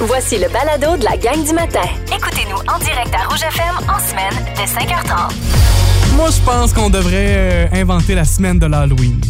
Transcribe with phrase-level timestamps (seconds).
[0.00, 1.80] Voici le balado de la gang du matin.
[2.14, 5.32] Écoutez-nous en direct à Rouge FM en semaine dès 5h30.
[6.16, 9.20] Moi, je pense qu'on devrait euh, inventer la semaine de l'Halloween.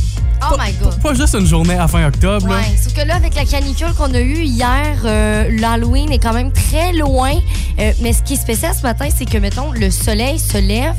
[0.42, 1.00] Oh my God.
[1.02, 2.48] Pas juste une journée à fin octobre.
[2.48, 2.56] là.
[2.56, 6.34] Ouais, sauf que là, avec la canicule qu'on a eue hier, euh, l'Halloween est quand
[6.34, 7.32] même très loin.
[7.78, 10.94] Euh, mais ce qui est spécial ce matin, c'est que, mettons, le soleil se lève,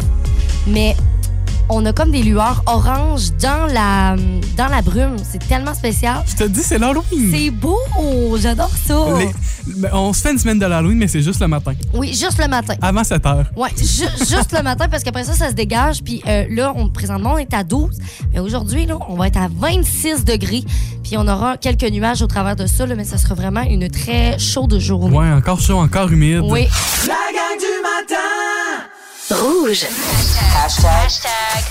[0.67, 0.95] mais
[1.69, 4.15] on a comme des lueurs oranges dans la,
[4.57, 5.15] dans la brume.
[5.23, 6.23] C'est tellement spécial.
[6.27, 7.31] Je te dis, c'est l'Halloween.
[7.33, 7.77] C'est beau!
[8.37, 8.95] J'adore ça!
[9.19, 9.29] Les-
[9.77, 11.73] mais on se fait une semaine de l'Halloween, mais c'est juste le matin.
[11.93, 12.73] Oui, juste le matin.
[12.81, 13.45] Avant 7 heures.
[13.55, 16.01] Ouais, ju- juste le matin parce qu'après ça, ça se dégage.
[16.03, 17.97] Puis euh, là, on, présentement, on est à 12.
[18.33, 20.63] Mais aujourd'hui, là, on va être à 26 degrés.
[21.03, 23.87] Puis on aura quelques nuages au travers de ça, là, mais ça sera vraiment une
[23.89, 25.15] très chaude journée.
[25.15, 26.41] Ouais, encore chaud, encore humide.
[26.43, 26.67] Oui.
[27.07, 27.78] La gang du
[29.39, 29.85] Rouge.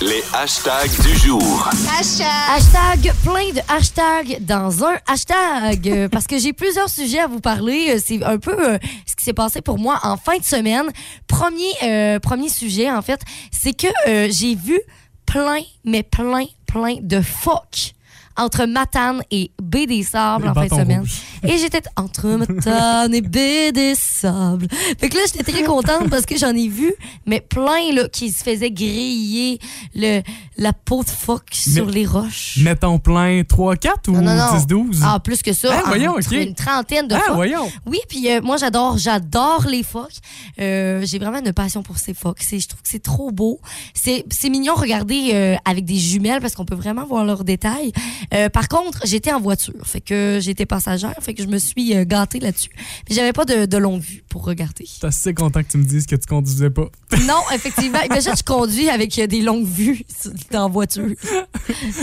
[0.01, 1.69] Les hashtags du jour.
[1.99, 5.87] Hashtag, plein de hashtags dans un hashtag.
[5.89, 7.91] Euh, parce que j'ai plusieurs sujets à vous parler.
[7.95, 10.89] Euh, C'est un peu euh, ce qui s'est passé pour moi en fin de semaine.
[11.27, 14.79] Premier, euh, premier sujet, en fait, c'est que euh, j'ai vu
[15.25, 17.93] plein, mais plein, plein de phoques
[18.39, 21.05] entre Matane et Baie des Sables Les en fin de semaine.
[21.47, 24.67] Et j'étais entre Matane et Baie des Sables.
[24.99, 26.93] Fait que là, j'étais très contente parce que j'en ai vu,
[27.25, 29.59] mais plein là, qui se faisaient griller
[29.95, 30.21] le,
[30.57, 32.57] la peau de phoque sur les roches.
[32.61, 34.57] Mettons plein 3, 4 ou Non, non, non.
[34.57, 34.99] 10, 12?
[35.03, 35.69] Ah, plus que ça.
[35.71, 36.41] Ah, voyons, entre OK.
[36.45, 37.35] Une trentaine de Ah, phoques.
[37.35, 37.71] voyons.
[37.85, 40.17] Oui, puis euh, moi, j'adore, j'adore les phoques.
[40.59, 42.41] Euh, j'ai vraiment une passion pour ces phoques.
[42.41, 43.59] Je trouve que c'est trop beau.
[43.93, 47.93] C'est c'est mignon, regarder euh, avec des jumelles parce qu'on peut vraiment voir leurs détails.
[48.33, 51.95] Euh, par contre, j'étais en voiture, fait que j'étais passagère, fait que je me suis
[51.95, 52.69] euh, gâtée là-dessus.
[53.09, 54.85] Mais j'avais pas de, de longue vue pour regarder.
[54.85, 56.85] Je suis assez content que tu me dises que tu conduisais pas.
[57.27, 57.99] Non, effectivement.
[58.05, 60.03] Imagine, je conduis avec euh, des longues vues
[60.53, 61.09] en voiture.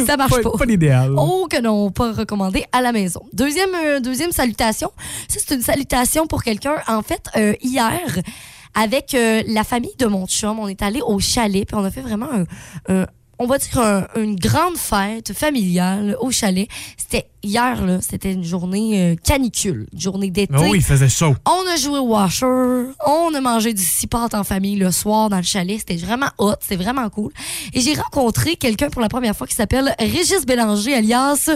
[0.07, 0.59] Ça marche Pas, pas.
[0.59, 1.15] pas l'idéal.
[1.17, 3.21] Oh, que non, pas recommandé à la maison.
[3.33, 4.91] Deuxième, euh, deuxième salutation.
[5.29, 6.77] Ça, c'est une salutation pour quelqu'un.
[6.89, 8.01] En fait, euh, hier,
[8.75, 11.91] avec euh, la famille de mon chum, on est allé au chalet, puis on a
[11.91, 12.45] fait vraiment un,
[12.95, 13.07] un-
[13.39, 16.69] on va dire un- une grande fête familiale au chalet.
[16.97, 20.55] C'était hier, c'était une journée euh, canicule, une journée d'été.
[20.57, 21.35] Oh oui, il faisait chaud.
[21.47, 22.47] On a joué au washer,
[23.07, 25.79] on a mangé du cipote en famille le soir dans le chalet.
[25.79, 27.33] C'était vraiment hot, c'était vraiment cool.
[27.73, 31.51] Et j'ai rencontré quelqu'un pour la première fois qui s'appelle Régis Bélanger, alias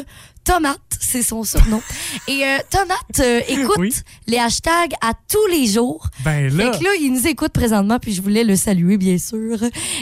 [0.45, 1.83] Tomate, c'est son surnom.
[2.29, 3.95] Et euh, Tomate euh, écoute Oui.
[4.27, 6.09] les hashtags à tous les jours.
[6.25, 6.73] Ben là.
[6.73, 9.59] Fait que là, il nous écoute présentement, puis je voulais le saluer, bien sûr.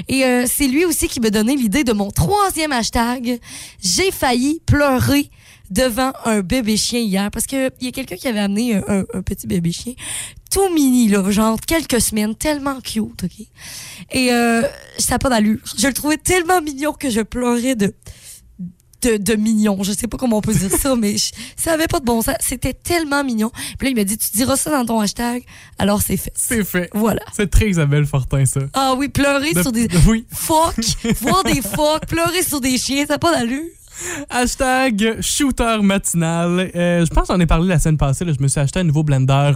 [0.07, 3.41] Et euh, c'est lui aussi qui m'a donné l'idée de mon troisième hashtag.
[3.83, 5.29] J'ai failli pleurer
[5.71, 8.83] devant un bébé chien hier, parce que il y a quelqu'un qui avait amené un,
[8.89, 9.95] un- un petit bébé chien
[10.51, 13.47] tout mini, là, genre quelques semaines, tellement cute, OK?
[14.13, 14.63] Et euh,
[14.99, 15.59] ça n'a pas d'allure.
[15.77, 17.95] Je le trouvais tellement mignon que je pleurais de...
[19.01, 19.81] De, de mignon.
[19.85, 22.21] Je sais pas comment on peut dire ça, mais je- ça avait pas de bon
[22.21, 22.35] sens.
[22.41, 23.53] C'était tellement mignon.
[23.79, 25.45] Puis là, il m'a dit, tu diras ça dans ton hashtag.
[25.79, 26.33] Alors, c'est fait.
[26.35, 26.91] C'est fait.
[26.95, 27.21] Voilà.
[27.33, 28.63] C'est très Isabelle Fortin, ça.
[28.73, 30.27] Ah oui, pleurer De- sur des Oui.
[30.33, 30.75] phoques,
[31.21, 33.63] voir des phoques, pleurer sur des chiens, ça n'a pas d'allure.
[34.31, 36.71] Hashtag shooter matinal.
[36.75, 38.25] Euh, je pense que j'en ai parlé la semaine passée.
[38.25, 39.53] là, je me suis acheté un nouveau blender.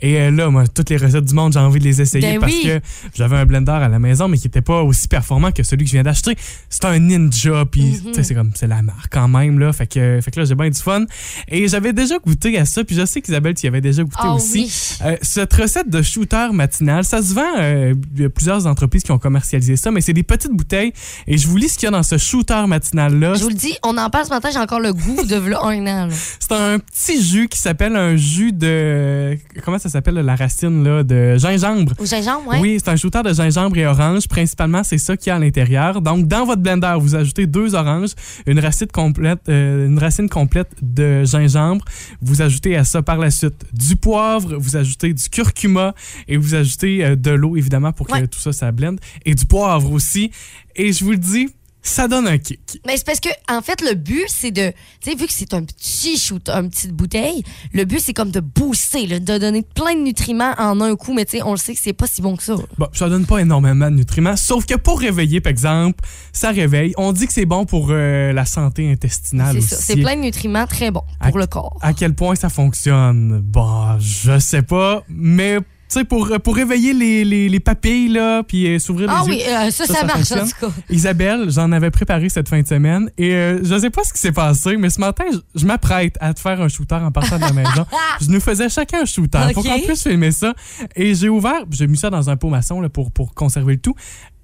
[0.00, 2.40] Et euh, là, moi, toutes les recettes du monde, j'ai envie de les essayer Ben
[2.40, 2.62] parce oui.
[2.64, 2.80] que
[3.14, 5.90] j'avais un blender à la maison, mais qui n'était pas aussi performant que celui que
[5.90, 6.36] je viens d'acheter.
[6.68, 9.72] C'est un Ninja, puis tu sais, c'est comme, c'est la marque quand même, là.
[9.72, 11.04] Fait que, fait que là, j'ai bien du fun.
[11.48, 14.16] Et j'avais déjà goûté à ça, puis je sais qu'Isabelle, tu y avais déjà goûté
[14.18, 14.64] Ah aussi.
[15.02, 15.06] oui.
[15.06, 17.96] Euh, cette recette de shooter matinal, ça se vend.
[18.16, 20.92] Il y a plusieurs entreprises qui ont commercialisé ça, mais c'est des petites bouteilles.
[21.26, 23.34] Et je vous lis ce qu'il y a dans ce shooter matinal-là.
[23.34, 25.60] Je vous le dis, on en parle ce matin, j'ai encore le goût de v'là
[25.64, 26.08] un an.
[26.40, 29.36] C'est un petit jus qui s'appelle un jus de.
[29.64, 31.92] Comment ça s'appelle la racine là De gingembre.
[31.98, 32.58] Au gingembre, ouais.
[32.60, 34.28] Oui, c'est un shooter de gingembre et orange.
[34.28, 36.00] Principalement, c'est ça qu'il y a à l'intérieur.
[36.00, 38.10] Donc, dans votre blender, vous ajoutez deux oranges,
[38.46, 41.84] une racine complète, euh, une racine complète de gingembre.
[42.22, 45.94] Vous ajoutez à ça par la suite du poivre, vous ajoutez du curcuma
[46.28, 48.26] et vous ajoutez euh, de l'eau, évidemment, pour que Ouais.
[48.28, 49.00] tout ça, ça blende.
[49.24, 50.30] Et du poivre aussi.
[50.76, 51.48] Et je vous le dis,
[51.88, 52.80] ça donne un kick.
[52.86, 54.70] Mais c'est parce que, en fait, le but, c'est de.
[55.00, 57.42] Tu sais, vu que c'est un petit shoot, une petite bouteille,
[57.72, 61.14] le but, c'est comme de booster, là, de donner plein de nutriments en un coup.
[61.14, 62.56] Mais tu sais, on le sait que c'est pas si bon que ça.
[62.78, 66.92] Bon, ça donne pas énormément de nutriments, sauf que pour réveiller, par exemple, ça réveille.
[66.96, 69.68] On dit que c'est bon pour euh, la santé intestinale C'est aussi.
[69.68, 69.76] ça.
[69.76, 71.78] C'est plein de nutriments très bons pour À- le corps.
[71.82, 73.40] À quel point ça fonctionne?
[73.42, 78.42] Bon, je sais pas, mais tu sais, pour, pour réveiller les, les, les papilles, là,
[78.42, 79.44] puis euh, s'ouvrir Ah les oui, yeux.
[79.56, 80.48] euh, ça, ça, marche, en fonctionne.
[80.48, 80.72] tout cas.
[80.90, 84.18] Isabelle, j'en avais préparé cette fin de semaine et euh, je sais pas ce qui
[84.18, 87.36] s'est passé, mais ce matin, je, je m'apprête à te faire un shooter en partant
[87.36, 87.86] de la maison.
[88.20, 89.72] je nous faisais chacun un shooter pour Ok.
[89.72, 90.54] qu'on puisse filmer ça.
[90.96, 93.80] Et j'ai ouvert, j'ai mis ça dans un pot maçon là, pour, pour conserver le
[93.80, 93.94] tout.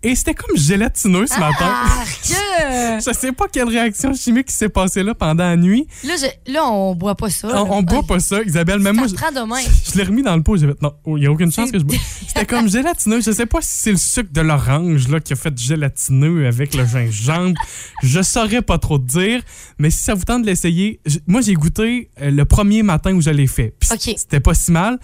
[0.05, 1.73] Et c'était comme gélatineux ce matin.
[2.97, 3.03] Arc!
[3.07, 5.87] Je sais pas quelle réaction chimique qui s'est passée là pendant la nuit.
[6.05, 7.49] là, je- là, on boit pas ça.
[7.65, 8.79] On, on boit pas ça, Isabelle.
[8.81, 10.57] Même moi, je, l'ai remis dans le pot.
[10.57, 11.97] J'ai fait non, il n'y a aucune chance que je bois.
[12.27, 13.21] C'était comme gélatineux.
[13.21, 16.75] Je sais pas si c'est le sucre de l'orange là qui a fait gélatineux avec
[16.75, 17.61] le gingembre.
[18.03, 19.43] Je saurais pas trop te dire,
[19.79, 23.21] mais si ça vous tente de l'essayer, moi j'ai goûté euh, le premier matin où
[23.21, 23.75] je l'ai fait.
[23.79, 24.15] Puis Ok.
[24.17, 24.99] C'était pas si mal.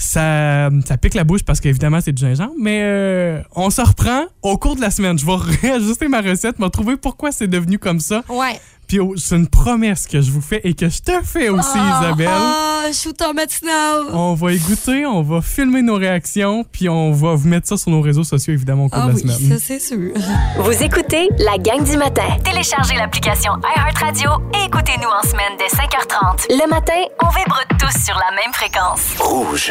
[0.00, 4.26] Ça, ça pique la bouche parce qu'évidemment c'est du gingembre, mais euh, on se reprend
[4.42, 5.18] au cours de la semaine.
[5.18, 5.32] Je vais
[5.62, 8.22] réajuster ma recette, me trouver pourquoi c'est devenu comme ça.
[8.28, 8.60] Ouais.
[8.86, 11.76] Puis oh, c'est une promesse que je vous fais et que je te fais aussi,
[11.76, 12.26] Isabelle.
[12.30, 14.04] Ah, shooter matinal.
[14.14, 17.76] On va y goûter, on va filmer nos réactions, puis on va vous mettre ça
[17.76, 19.58] sur nos réseaux sociaux, évidemment, au cours Ah de la oui, semaine.
[19.58, 20.12] ça, c'est sûr.
[20.58, 22.24] Vous écoutez la gang du matin.
[22.42, 26.46] Téléchargez l'application iHeartRadio et écoutez-nous en semaine dès 5h30.
[26.48, 29.02] Le matin, on vibre tous sur la même fréquence.
[29.18, 29.70] Rouge.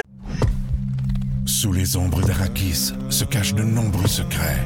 [1.48, 4.63] Sous les ombres d'Arakis se cachent de nombreux secrets.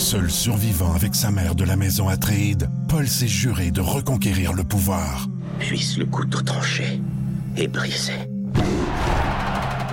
[0.00, 4.64] Seul survivant avec sa mère de la maison Atréide, Paul s'est juré de reconquérir le
[4.64, 5.28] pouvoir.
[5.58, 7.02] Puisse le couteau tranché
[7.58, 8.14] et brisé.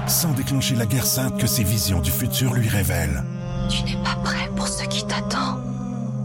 [0.07, 3.21] sans déclencher la guerre sainte que ses visions du futur lui révèlent.
[3.69, 5.59] Tu n'es pas prêt pour ce qui t'attend.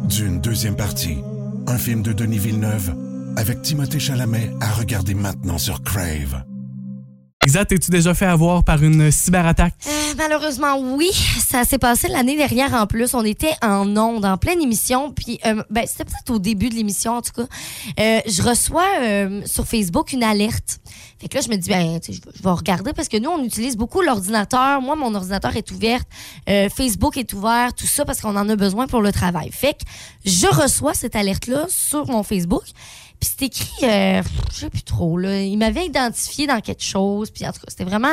[0.04, 1.18] D'une deuxième partie,
[1.66, 2.94] un film de Denis Villeneuve
[3.36, 6.44] avec Timothée Chalamet à regarder maintenant sur Crave.
[7.44, 9.74] Exact, es-tu déjà fait avoir par une cyberattaque?
[9.88, 11.10] Euh, malheureusement, oui.
[11.44, 13.14] Ça s'est passé l'année dernière en plus.
[13.14, 15.10] On était en onde, en pleine émission.
[15.12, 17.46] Puis, euh, ben, c'était peut-être au début de l'émission, en tout cas.
[17.98, 18.86] Euh, je reçois
[19.44, 20.78] sur Facebook une alerte.
[21.20, 23.76] Fait que là, je me dis, ben, je vais- regarder parce que nous, on utilise
[23.76, 24.80] beaucoup l'ordinateur.
[24.80, 26.00] Moi, mon ordinateur est ouvert.
[26.46, 29.50] Facebook est ouvert, tout ça parce qu'on en a besoin pour le travail.
[29.50, 29.82] Fait que
[30.24, 32.62] je reçois cette alerte-là sur mon Facebook.
[33.22, 34.20] Puis c'est écrit, euh,
[34.52, 35.40] je sais plus trop, là.
[35.40, 37.30] Il m'avait identifié dans quelque chose.
[37.30, 38.12] Puis en tout cas, c'était vraiment.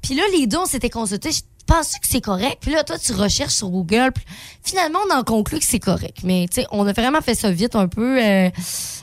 [0.00, 1.30] Puis là, les deux, on s'était consultés.
[1.30, 2.56] Je pense que c'est correct.
[2.62, 4.12] Puis là, toi, tu recherches sur Google.
[4.14, 4.24] Puis
[4.62, 6.20] finalement, on en conclut que c'est correct.
[6.24, 8.18] Mais tu sais, on a vraiment fait ça vite un peu.
[8.18, 8.48] euh.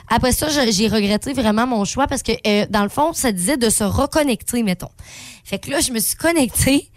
[0.09, 3.57] Après ça, j'ai regretté vraiment mon choix parce que euh, dans le fond, ça disait
[3.57, 4.89] de se reconnecter, mettons.
[5.43, 6.89] Fait que là, je me suis connectée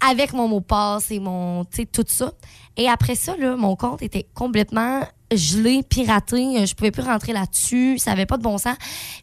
[0.00, 2.32] avec mon mot de passe et mon, tu sais, tout ça.
[2.78, 5.02] Et après ça, là, mon compte était complètement
[5.36, 6.58] gelé, piraté.
[6.58, 7.98] Euh, Je pouvais plus rentrer là-dessus.
[7.98, 8.76] Ça avait pas de bon sens.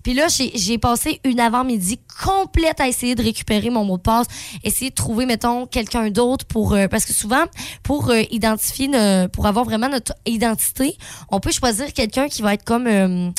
[0.03, 4.27] Puis là, j'ai passé une avant-midi complète à essayer de récupérer mon mot de passe,
[4.63, 6.73] essayer de trouver, mettons, quelqu'un d'autre pour...
[6.73, 7.43] euh, parce que souvent,
[7.83, 8.89] pour euh, identifier,
[9.33, 10.97] pour avoir vraiment notre identité,
[11.29, 13.33] on peut choisir quelqu'un qui va être comme...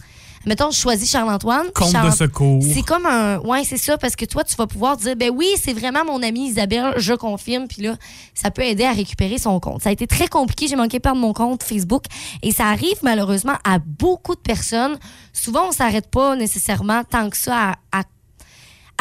[0.47, 1.67] mettons, je choisis Charles-Antoine.
[1.75, 2.63] Compte de secours.
[2.73, 3.39] c'est comme un.
[3.41, 6.23] Ouais, c'est ça, parce que toi, tu vas pouvoir dire, ben oui, c'est vraiment mon
[6.23, 7.97] amie Isabelle, je confirme, puis là,
[8.35, 9.83] ça peut aider à récupérer son compte.
[9.83, 12.05] Ça a été très compliqué, j'ai manqué perdre mon compte Facebook,
[12.43, 14.99] et ça arrive malheureusement à beaucoup de personnes.
[15.33, 18.03] Souvent, on s'arrête pas nécessairement tant que ça à, à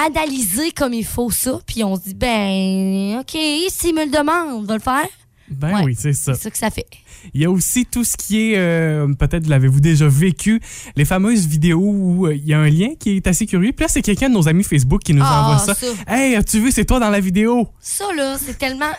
[0.06, 3.38] analyser comme il faut ça, puis on se dit, ben, OK,
[3.70, 5.06] s'il me le demande, on va le faire.
[5.50, 5.82] Ben Ouais.
[5.84, 6.34] oui, c'est ça.
[6.34, 6.88] C'est ça que ça fait.
[7.34, 10.60] Il y a aussi tout ce qui est, euh, peut-être l'avez-vous déjà vécu,
[10.96, 13.72] les fameuses vidéos où euh, il y a un lien qui est assez curieux.
[13.74, 15.74] Puis là, c'est quelqu'un de nos amis Facebook qui nous Ah, envoie ça.
[15.76, 15.88] ça.
[16.08, 17.68] Hey, as-tu vu, c'est toi dans la vidéo?
[17.80, 18.92] Ça, là, c'est tellement.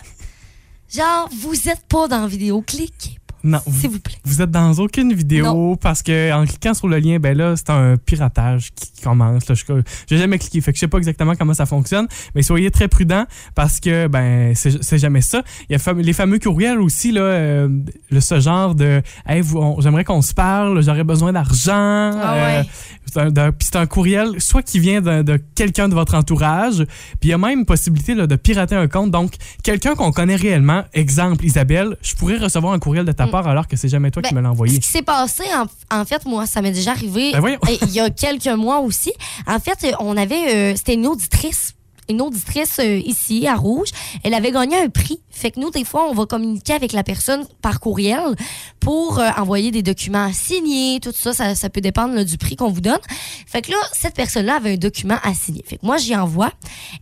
[0.93, 4.15] Genre, vous êtes pas dans la vidéo, cliquez Non, s'il vous, plaît.
[4.23, 7.69] vous êtes dans aucune vidéo parce que en cliquant sur le lien, ben là, c'est
[7.69, 9.47] un piratage qui commence.
[9.49, 9.63] Là, je
[10.07, 12.87] j'ai jamais cliqué, fait que je sais pas exactement comment ça fonctionne, mais soyez très
[12.87, 15.43] prudents parce que ben c'est jamais ça.
[15.69, 17.67] Il y a les fameux courriels aussi là, euh,
[18.09, 19.43] le ce genre de, hey,
[19.79, 21.73] j'aimerais qu'on se parle, j'aurais besoin d'argent.
[21.75, 22.67] Ah euh, ouais.
[23.05, 26.15] c'est un, d'un- puis c'est un courriel soit qui vient de, de quelqu'un de votre
[26.15, 26.85] entourage,
[27.19, 29.11] puis il y a même possibilité là, de pirater un compte.
[29.11, 29.33] Donc,
[29.63, 33.67] quelqu'un qu'on connaît réellement, exemple Isabelle, je pourrais recevoir un courriel de ta part alors
[33.67, 34.75] que c'est jamais toi qui Ben, me l'as envoyé.
[34.75, 37.99] Ce qui s'est passé, en, en fait, moi, ça m'est déjà arrivé Ben il y
[37.99, 39.11] a quelques mois aussi.
[39.47, 41.73] En fait, on avait, euh, c'était une auditrice.
[42.09, 43.87] Une auditrice euh, ici à Rouge,
[44.25, 45.21] elle avait gagné un prix.
[45.31, 48.35] Fait que nous, des fois, on va communiquer avec la personne par courriel
[48.81, 51.31] pour euh, envoyer des documents à signer, tout ça.
[51.31, 52.99] Ça, ça peut dépendre là, du prix qu'on vous donne.
[53.47, 55.63] Fait que là, cette personne-là avait un document à signer.
[55.65, 56.51] Fait que moi, j'y envoie.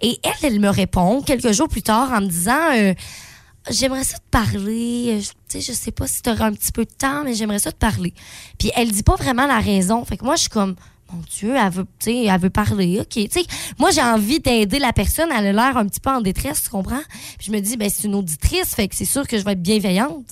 [0.01, 2.61] Et elle, elle me répond quelques jours plus tard en me disant...
[2.77, 2.93] euh,
[3.69, 5.19] j'aimerais ça te parler.
[5.19, 5.21] Euh,
[5.53, 7.71] Je, je sais pas si tu auras un petit peu de temps, mais j'aimerais ça
[7.71, 8.13] te parler.
[8.57, 10.03] Puis elle dit pas vraiment la raison.
[10.05, 10.75] Fait que moi, je suis comme,
[11.13, 12.99] mon Dieu, elle veut, elle veut parler.
[13.01, 13.07] OK.
[13.09, 13.43] Tu sais,
[13.77, 15.29] moi, j'ai envie d'aider la personne.
[15.35, 17.01] Elle a l'air un petit peu en détresse, tu comprends?
[17.37, 19.51] Puis je me dis, ben, c'est une auditrice, fait que c'est sûr que je vais
[19.53, 20.25] être bienveillante.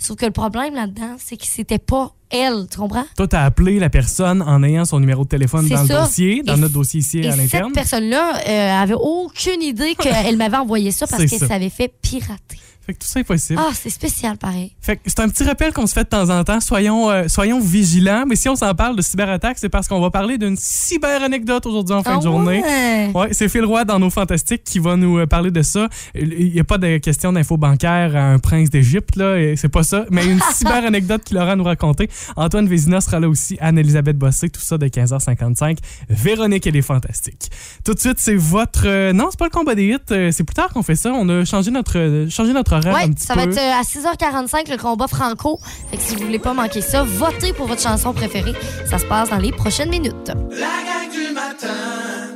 [0.00, 3.06] Sauf que le problème là-dedans, c'est que c'était pas elle, tu comprends?
[3.16, 6.54] Toi, t'as appelé la personne en ayant son numéro de téléphone dans le dossier, dans
[6.56, 7.64] Et notre dossier ici Et à l'interne.
[7.64, 12.58] cette personne-là euh, avait aucune idée qu'elle m'avait envoyé ça parce qu'elle s'avait fait pirater.
[12.88, 13.60] Fait que tout ça est possible.
[13.62, 14.72] Ah, c'est spécial, pareil.
[14.80, 16.58] Fait que c'est un petit rappel qu'on se fait de temps en temps.
[16.58, 18.24] Soyons, euh, soyons vigilants.
[18.26, 21.94] Mais si on s'en parle de cyberattaque, c'est parce qu'on va parler d'une cyber-anecdote aujourd'hui
[21.94, 22.62] en fin Ah de journée.
[22.62, 23.10] ouais?
[23.14, 25.90] Ouais, c'est Phil Roy dans nos fantastiques qui va nous euh, parler de ça.
[26.14, 29.82] Il n'y a pas de question d'info bancaire à un prince d'Égypte, là, c'est pas
[29.82, 32.08] ça, mais une cyber anecdote qu'il aura à nous raconter.
[32.36, 35.76] Antoine Vézina sera là aussi, Anne-Elisabeth Bossé, tout ça de 15h55.
[36.08, 37.50] Véronique, elle est fantastique.
[37.84, 38.84] Tout de suite, c'est votre.
[38.86, 41.12] euh, non, c'est pas le combat des hits, c'est plus tard qu'on fait ça.
[41.12, 43.40] On a changé notre, changé notre horaire Ouais, un petit ça peu.
[43.40, 45.58] va être euh, à 6h45 le combat franco.
[45.90, 48.54] Fait que si vous voulez pas manquer ça, votez pour votre chanson préférée.
[48.88, 50.14] Ça se passe dans les prochaines minutes.
[50.26, 51.68] La gang du matin.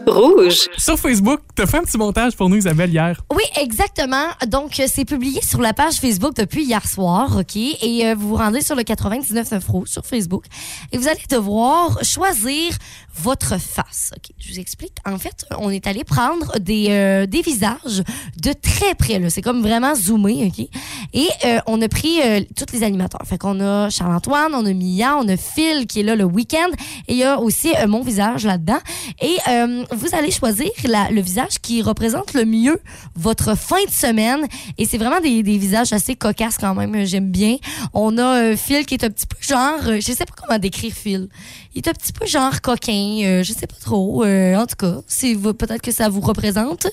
[0.04, 0.68] Rouge.
[0.76, 3.22] Sur Facebook, t'as fait un petit montage pour nous, Isabelle, hier.
[3.32, 4.26] Oui, exactement.
[4.49, 7.54] Donc, euh, c'est publié sur la page Facebook depuis hier soir, OK?
[7.56, 10.44] Et euh, vous vous rendez sur le 99.9 Rouge sur Facebook
[10.90, 12.72] et vous allez devoir choisir
[13.14, 14.11] votre face?
[14.38, 14.97] Je vous explique.
[15.04, 18.02] En fait, on est allé prendre des, euh, des visages
[18.40, 19.21] de très près.
[19.31, 20.52] C'est comme vraiment zoomé?
[21.12, 23.21] Et euh, on a pris euh, tous les animateurs.
[23.26, 26.69] Fait qu'on a Charles-Antoine, on a Mia, on a Phil qui est là le week-end
[27.09, 28.81] et il y a aussi mon visage là-dedans.
[29.21, 29.37] Et
[29.92, 32.81] vous allez choisir le visage qui représente le mieux
[33.14, 34.47] votre fin de semaine.
[34.78, 37.04] Et c'est vraiment des, des visages assez cocasses quand même.
[37.04, 37.57] J'aime bien.
[37.92, 41.28] On a Phil qui est un petit peu genre, je sais pas comment décrire Phil.
[41.75, 44.25] Il est un petit peu genre coquin, euh, je sais pas trop.
[44.25, 45.00] euh, en tout cas,
[45.52, 46.87] peut-être que ça vous représente.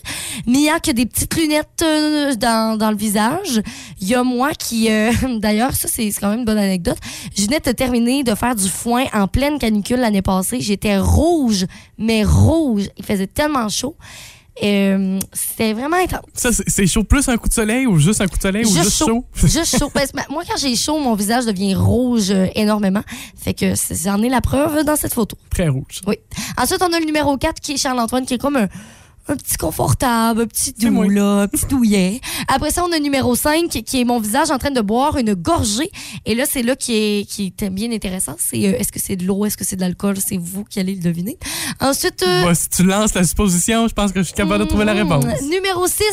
[0.47, 3.61] Mia qui a des petites lunettes euh, dans, dans le visage.
[3.99, 6.97] Il y a moi qui, euh, d'ailleurs, ça c'est quand même une bonne anecdote.
[7.37, 10.61] Je venais de terminer de faire du foin en pleine canicule l'année passée.
[10.61, 11.65] J'étais rouge,
[11.97, 12.89] mais rouge.
[12.97, 13.95] Il faisait tellement chaud.
[14.63, 16.21] Euh, C'était vraiment intense.
[16.33, 18.65] Ça, c'est c'est chaud plus un coup de soleil ou juste un coup de soleil
[18.65, 19.25] ou juste chaud?
[19.35, 19.91] Juste chaud.
[19.95, 23.03] Ben, c'est- moi, quand j'ai chaud, mon visage devient rouge euh, énormément.
[23.41, 25.37] Fait que c'est- j'en ai la preuve dans cette photo.
[25.49, 26.01] Très rouge.
[26.07, 26.15] Oui.
[26.57, 28.67] Ensuite, on a le numéro 4 qui est Charles-Antoine, qui est comme un,
[29.29, 32.19] un petit confortable, un petit doux, là, un petit douillet.
[32.47, 35.33] Après ça, on a numéro 5 qui est mon visage en train de boire une
[35.35, 35.91] gorgée.
[36.25, 38.35] Et là, c'est là qui est, qui est bien intéressant.
[38.39, 40.15] C'est euh, est-ce que c'est de l'eau, est-ce que c'est de l'alcool?
[40.17, 41.37] C'est vous qui allez le deviner.
[41.79, 44.69] Ensuite, euh, Bah, si tu lances la supposition, je pense que je suis capable de
[44.69, 45.41] trouver la hmm, réponse.
[45.49, 46.03] Numéro 6,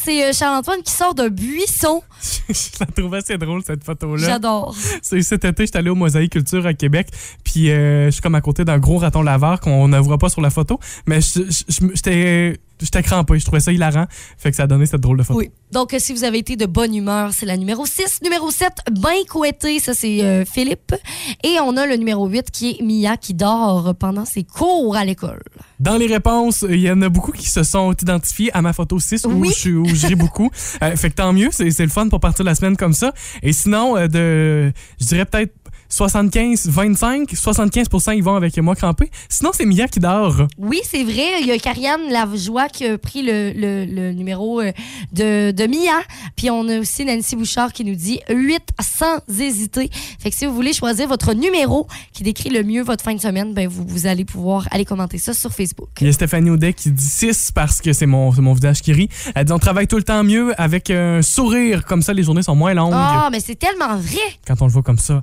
[0.00, 2.02] c'est euh, Charles-Antoine qui sort d'un buisson.
[2.48, 4.26] je la trouve assez drôle, cette photo-là.
[4.28, 4.74] J'adore.
[5.02, 7.08] Cet été, j'étais allé au Mosaïque Culture à Québec,
[7.44, 10.28] puis euh, je suis comme à côté d'un gros raton laveur qu'on ne voit pas
[10.28, 12.51] sur la photo, mais je- je- je- j'étais
[12.84, 14.06] j'étais crampé, je trouvais ça hilarant,
[14.38, 15.38] fait que ça a donné cette drôle de photo.
[15.40, 15.50] Oui.
[15.72, 18.20] Donc, euh, si vous avez été de bonne humeur, c'est la numéro 6.
[18.22, 18.68] Numéro 7,
[19.00, 20.94] ben couetté, ça c'est euh, Philippe.
[21.42, 25.04] Et on a le numéro 8 qui est Mia qui dort pendant ses cours à
[25.04, 25.42] l'école.
[25.80, 28.98] Dans les réponses, il y en a beaucoup qui se sont identifiés à ma photo
[29.00, 29.48] 6 où, Oui.
[29.50, 30.50] je, suis- où je ris beaucoup.
[30.82, 33.12] Euh, fait que tant mieux, c'est c'est le fun pour partir la semaine comme ça.
[33.42, 35.52] Et sinon, euh, de, je dirais peut-être
[35.96, 39.10] 75, 25, 75 ils vont avec moi crampé.
[39.28, 40.46] Sinon, c'est Mia qui dort.
[40.58, 41.40] Oui, c'est vrai.
[41.42, 44.72] Il y a Karianne Lajoie qui a pris le, le- le numéro euh,
[45.12, 46.00] de, de Mia.
[46.34, 49.90] Puis on a aussi Nancy Bouchard qui nous dit 8 sans hésiter.
[50.18, 53.20] Fait que si vous voulez choisir votre numéro qui décrit le mieux votre fin de
[53.20, 55.88] semaine, ben vous, vous allez pouvoir aller commenter ça sur Facebook.
[56.00, 58.92] Il y a Stéphanie Audet qui dit 6 parce que c'est mon, mon visage qui
[58.94, 59.08] rit.
[59.34, 62.42] Elle dit on travaille tout le temps mieux avec un sourire, comme ça les journées
[62.42, 64.18] sont moins longues Ah, mais c'est tellement vrai.
[64.46, 65.14] quand on le voit comme ça.
[65.14, 65.22] hein?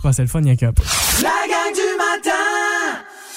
[0.00, 0.02] J'adore.
[0.02, 0.82] C'est pas assez le fun, il y a qu'un peu.
[1.22, 2.30] La gang du matin.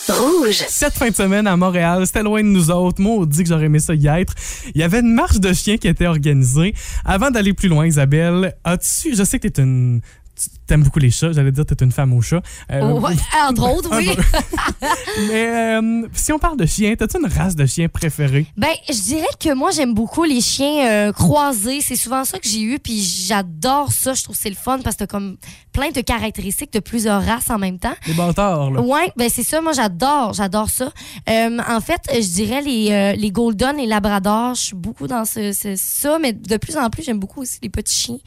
[0.09, 0.63] Rouge.
[0.67, 3.01] Cette fin de semaine à Montréal, c'était loin de nous autres.
[3.01, 4.33] Moi, on dit que j'aurais aimé ça y être.
[4.75, 6.73] Il y avait une marche de chiens qui était organisée.
[7.05, 10.22] Avant d'aller plus loin, Isabelle, as-tu, je sais que t'es une, tu
[10.67, 11.31] t'aimes beaucoup les chats.
[11.31, 12.41] J'allais dire que t'es une femme aux chats.
[12.71, 13.13] Euh, Oh, ouais,
[13.49, 14.09] entre autres, oui.
[15.29, 15.47] Mais
[15.79, 18.45] euh, si on parle de chiens, t'as-tu une race de chiens préférée?
[18.57, 21.81] Ben, je dirais que moi, j'aime beaucoup les chiens euh, croisés.
[21.81, 24.13] C'est souvent ça que j'ai eu, puis j'adore ça.
[24.13, 25.37] Je trouve que c'est le fun parce que t'as comme
[25.71, 27.93] plein de caractéristiques de plusieurs races en même temps.
[28.07, 28.81] Les bâtards, là.
[28.81, 29.61] Ouais, ben c'est ça.
[29.61, 30.91] Moi, j'adore, j'adore ça.
[31.29, 34.55] Euh, en fait, je dirais les, les Golden et Labrador.
[34.55, 37.59] Je suis beaucoup dans ce, ce- ça, mais de plus en plus, j'aime beaucoup aussi
[37.61, 38.17] les petits chiens.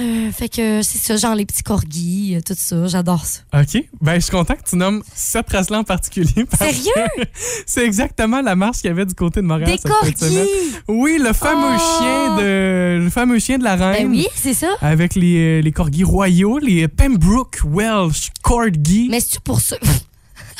[0.00, 2.86] Euh, fait que c'est ça, genre les petits corgis, euh, tout ça.
[2.88, 3.40] J'adore ça.
[3.54, 3.82] OK.
[4.00, 6.46] Ben, je suis content que tu nommes cette race-là en particulier.
[6.58, 7.24] Sérieux?
[7.66, 10.48] C'est exactement la marche qu'il y avait du côté de Montréal Des corgis!
[10.88, 11.98] Oui, le fameux Oh!
[12.00, 14.08] chien de le fameux chien de la reine.
[14.08, 14.68] Ben oui, c'est ça.
[14.80, 19.08] Avec les, euh, les corgis royaux, les Pembroke Welsh Corgi.
[19.10, 19.76] Mais c'est pour ça?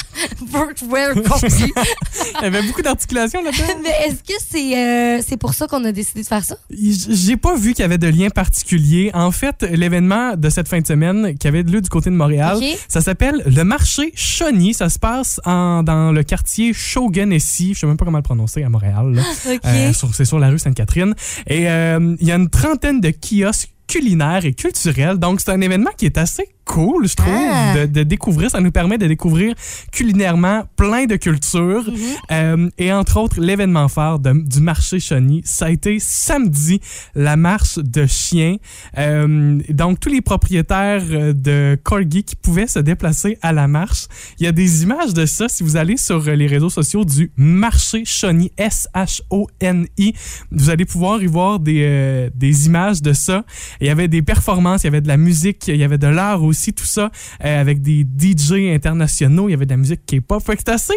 [0.53, 1.15] Workwear.
[1.17, 3.81] Il y avait beaucoup d'articulations là-dedans.
[3.83, 6.57] Mais est-ce que c'est euh, c'est pour ça qu'on a décidé de faire ça?
[6.71, 9.11] J'ai pas vu qu'il y avait de lien particulier.
[9.15, 12.59] En fait, l'événement de cette fin de semaine qui avait lieu du côté de Montréal,
[12.89, 14.75] ça s'appelle le marché Shawnee.
[14.75, 17.75] Ça se passe en- dans le quartier Shoganessi.
[17.75, 19.21] Je sais même pas comment le prononcer à Montréal.
[19.65, 21.15] Euh, c'est sur la rue Sainte-Catherine.
[21.47, 25.19] Et euh, il y a une trentaine de kiosques culinaires et culturels.
[25.19, 27.75] Donc, c'est un événement qui est assez cool, je trouve, Ah.
[27.77, 28.51] de, de découvrir.
[28.51, 29.55] Ça nous permet de découvrir
[29.93, 31.85] culinairement plein de cultures.
[32.31, 36.81] Euh, et entre autres, l'événement phare de- du marché Chauny, ça a été samedi,
[37.15, 38.57] la marche de chiens.
[38.99, 44.07] Euh, donc, tous les propriétaires euh, de Corgi qui pouvaient se déplacer à la marche.
[44.39, 47.31] Il y a des images de ça si vous allez sur les réseaux sociaux du
[47.37, 50.15] marché Chauny, S-H-O-N-I.
[50.51, 53.45] Vous allez pouvoir y voir des, euh, des images de ça.
[53.81, 56.07] Il y avait des performances, il y avait de la musique, il y avait de
[56.07, 57.11] l'art aussi, tout ça,
[57.45, 60.43] euh, avec des DJ internationaux, il y avait de la musique K-pop.
[60.43, 60.95] Fait que c'est assez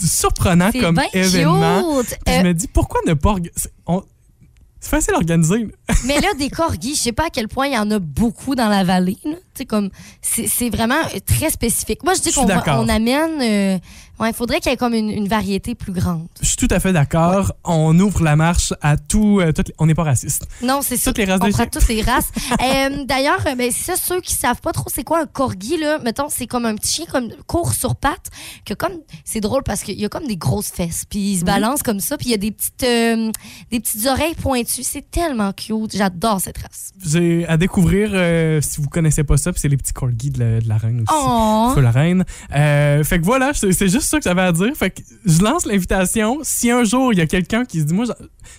[0.00, 2.00] surprenant comme bien événement.
[2.00, 2.18] cute.
[2.24, 3.36] Puis Euh, je me dis, pourquoi ne pas...
[3.56, 4.02] c'est- on-
[4.80, 5.66] C'est facile à organiser.
[6.06, 8.54] Mais là, des corgis, je sais pas à quel point il y en a beaucoup
[8.54, 9.16] dans la vallée.
[9.24, 9.36] là.
[9.66, 9.88] Comme,
[10.20, 12.02] c'est c'est vraiment euh, très spécifique.
[12.04, 12.80] Moi, je dis Je qu'on va- d'accord.
[12.84, 13.40] on amène.
[13.40, 13.78] euh,
[14.20, 16.26] ouais, il faudrait qu'il y ait comme une, une variété plus grande.
[16.40, 17.52] Je suis tout à fait d'accord.
[17.64, 19.40] On ouvre la marche à tout...
[19.40, 20.46] euh, toutes les- On n'est pas raciste.
[20.62, 21.10] Non, c'est ça.
[21.10, 22.30] Toutes les races on prend toutes les races.
[22.62, 25.76] Euh, D'ailleurs, euh, ben, c'est ça, ceux qui savent pas trop c'est quoi un corgi,
[25.78, 28.30] là, mettons, c'est comme un petit chien comme court sur pattes,
[28.64, 28.92] que comme,
[29.24, 32.00] c'est drôle parce qu'il y a comme des grosses fesses, puis il se balance comme
[32.00, 33.30] ça, puis il y a des petites, euh,
[33.70, 34.82] des petites oreilles pointues.
[34.82, 35.96] C'est tellement cute.
[35.96, 36.92] J'adore cette race.
[37.04, 38.10] J'ai à découvrir,
[38.62, 41.12] si vous connaissez pas ça, c'est les petits corgis de la, de la reine aussi.
[41.12, 41.72] Oh!
[41.74, 42.24] Feu la reine.
[42.50, 44.70] Fait que voilà, c'est c'est juste ça que j'avais à dire.
[44.76, 46.38] Fait que je lance l'invitation.
[46.42, 48.14] Si un jour il y a quelqu'un qui se dit, moi, j'en-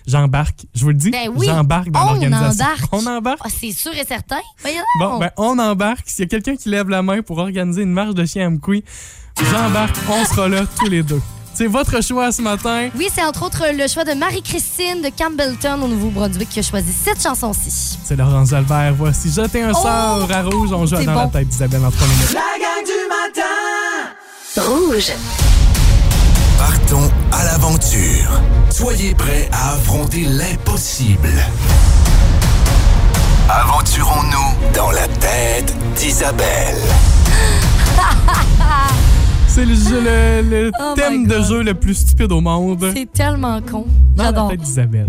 [0.06, 2.64] j'embarque, je vous le dis, Ben oui, j'embarque dans on l'organisation.
[2.64, 2.88] embarque.
[2.92, 3.38] On embarque.
[3.44, 4.40] Ah, c'est sûr et certain.
[4.60, 6.04] Voyons Bon, ben, on embarque.
[6.06, 8.50] S'il y a quelqu'un qui lève la main pour organiser une marche de chien à
[8.50, 8.84] Mkoui,
[9.50, 9.96] j'embarque.
[10.10, 11.20] On sera là tous les deux.
[11.54, 12.90] C'est votre choix ce matin.
[12.98, 16.92] Oui, c'est entre autres le choix de Marie-Christine de Campbellton au Nouveau-Brunswick qui a choisi
[16.92, 17.98] cette chanson-ci.
[18.04, 18.94] C'est Laurence Albert.
[18.98, 20.70] Voici Jeter un sort à rouge.
[20.72, 21.04] On joue Oh!
[21.04, 22.34] dans la tête d'Isabelle en trois minutes.
[22.34, 23.48] La gang du matin
[24.58, 25.12] Rouge.
[26.58, 28.40] Partons à l'aventure.
[28.70, 31.32] Soyez prêts à affronter l'impossible.
[33.48, 36.80] Aventurons-nous dans la tête d'Isabelle.
[39.56, 42.92] C'est le, jeu- le- le Oh thème de jeu le plus stupide au monde.
[42.94, 43.86] C'est tellement con.
[44.14, 44.52] J'adore.
[44.54, 45.08] d'Isabelle.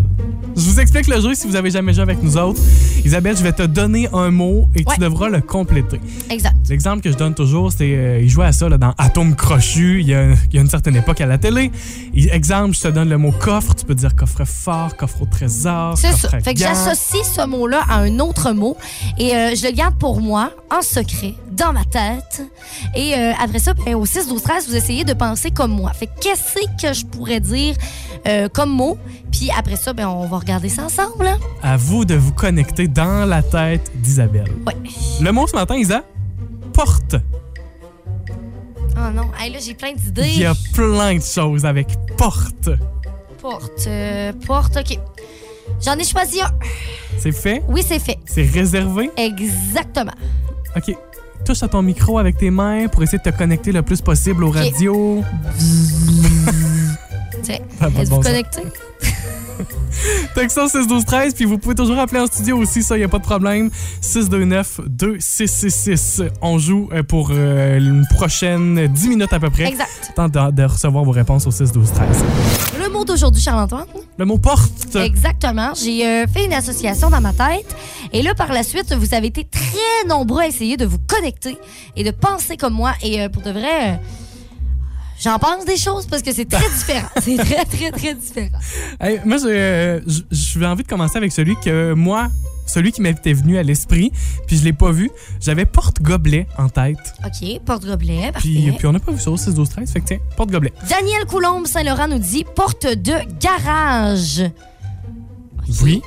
[0.55, 2.59] Je vous explique le jeu si vous avez jamais joué avec nous autres.
[3.05, 4.85] Isabelle, je vais te donner un mot et Ouais.
[4.95, 5.99] tu devras le compléter.
[6.29, 6.55] Exact.
[6.69, 9.99] L'exemple que je donne toujours, c'est euh, il jouait à ça là, dans Atome crochu.
[10.01, 11.71] Il y, a, il y a une certaine époque à la télé.
[12.15, 13.75] Et, exemple, je te donne le mot coffre.
[13.75, 15.97] Tu peux dire coffre fort, coffre au trésor.
[15.97, 16.29] C'est ça.
[16.41, 18.77] Fait que j'associe ce mot-là à un autre mot
[19.17, 22.41] et euh, je le garde pour moi, en secret, dans ma tête.
[22.95, 25.91] Et euh, après ça, ben, au 6, 12, 13, vous essayez de penser comme moi.
[25.93, 27.75] Fait que qu'est-ce que je pourrais dire
[28.27, 28.97] euh, comme mot?
[29.31, 31.25] Puis après ça, ben, on va regarder ça ensemble.
[31.27, 31.37] hein?
[31.63, 34.51] À vous de vous connecter dans la tête d'Isabelle.
[34.65, 34.75] Ouais.
[35.21, 36.03] Le mot ce matin, Isa,
[36.73, 37.15] porte.
[38.95, 40.29] Oh non, hey, là, j'ai plein Il d'idées.
[40.37, 42.69] y a plein de choses avec porte.
[43.41, 44.99] Porte, euh, porte, OK.
[45.83, 46.49] J'en ai choisi un.
[47.19, 47.63] C'est fait?
[47.67, 48.17] Oui, c'est fait.
[48.25, 49.09] C'est réservé?
[49.17, 50.13] Exactement.
[50.75, 50.95] OK.
[51.45, 54.43] Touche à ton micro avec tes mains pour essayer de te connecter le plus possible
[54.43, 55.23] aux radios.
[57.43, 58.61] Tiens, êtes-vous bon connecté?
[60.35, 63.07] Texto 6 12 13 puis vous pouvez toujours appeler en studio aussi, ça y a
[63.07, 63.69] pas de problème.
[64.01, 66.23] 629 2666.
[66.41, 69.65] On joue euh, pour euh, une prochaine 10 minutes à peu près.
[69.67, 70.11] Exact.
[70.15, 72.23] Temps de, de recevoir vos réponses au 6 12 13.
[72.81, 73.85] Le mot d'aujourd'hui, Charles-Antoine?
[74.17, 74.95] Le mot porte.
[74.95, 75.73] Exactement.
[75.75, 77.75] J'ai euh, fait une association dans ma tête.
[78.13, 81.57] Et là, par la suite, vous avez été très nombreux à essayer de vous connecter
[81.95, 82.93] et de penser comme moi.
[83.03, 83.99] Et euh, pour de vrai,
[85.21, 87.09] j'en pense des choses parce que c'est très différent.
[87.21, 88.59] C'est très, très, très différent.
[88.99, 90.01] Hey, moi, j'ai euh,
[90.63, 92.29] envie de commencer avec celui que moi,
[92.65, 94.11] celui qui m'était venu à l'esprit,
[94.45, 95.09] puis je l'ai pas vu.
[95.41, 97.13] J'avais porte-gobelet en tête.
[97.25, 98.47] OK, porte-gobelet, parfait.
[98.47, 99.91] Puis, puis on n'a pas vu ça au 6 12 13.
[99.91, 100.73] Fait que tiens, porte-gobelet.
[100.89, 104.43] Daniel Coulombe Saint-Laurent nous dit porte de garage.
[105.83, 106.01] Oui,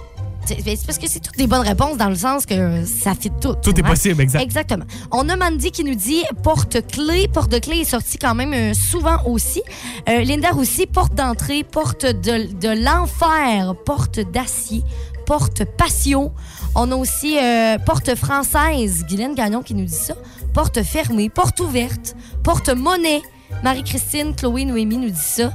[0.59, 3.55] C'est parce que c'est toutes des bonnes réponses dans le sens que ça fait tout.
[3.63, 4.43] tout est possible, exact.
[4.43, 4.85] Exactement.
[5.13, 7.29] On a Mandy qui nous dit porte-clé.
[7.29, 9.63] Porte-clé est sorti quand même euh, souvent aussi.
[10.09, 14.83] Euh, Linda aussi, porte d'entrée, porte de, de l'enfer, porte d'acier,
[15.27, 16.33] porte passion.
[16.75, 20.15] On a aussi euh, porte française, Guylaine Gagnon qui nous dit ça.
[20.53, 23.23] Porte fermée, porte ouverte, porte monnaie.
[23.63, 25.53] Marie-Christine, Chloé, Noémie nous dit ça.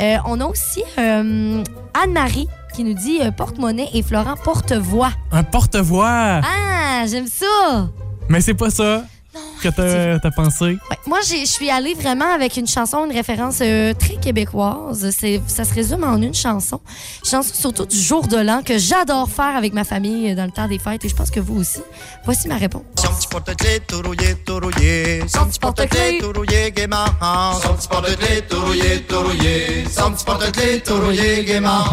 [0.00, 1.62] Euh, on a aussi euh,
[1.94, 5.10] Anne-Marie qui nous dit euh, porte-monnaie et Florent porte-voix.
[5.32, 6.40] Un porte-voix.
[6.44, 7.90] Ah, j'aime ça!
[8.28, 9.02] Mais c'est pas ça.
[9.62, 10.64] Que t'as as pensé?
[10.90, 15.10] Ouais, moi, j'ai- je suis allée vraiment avec une chanson, une référence euh, très québécoise.
[15.18, 16.80] C'est- Ça se résume en une chanson.
[17.24, 20.50] Chanson surtout du jour de l'an que j'adore faire avec ma famille euh, dans le
[20.52, 21.80] temps des fêtes et je pense que vous aussi.
[22.24, 22.82] Voici ma réponse.
[22.96, 25.22] Son petit porte-clés tout rouillé, tout rouillé.
[25.28, 27.04] Son petit porte-clés tout rouillé, gaiement.
[27.62, 29.84] Son petit porte-clés tout rouillé, tout rouillé.
[29.90, 31.84] Son petit porte-clés tout rouillé, gaiement.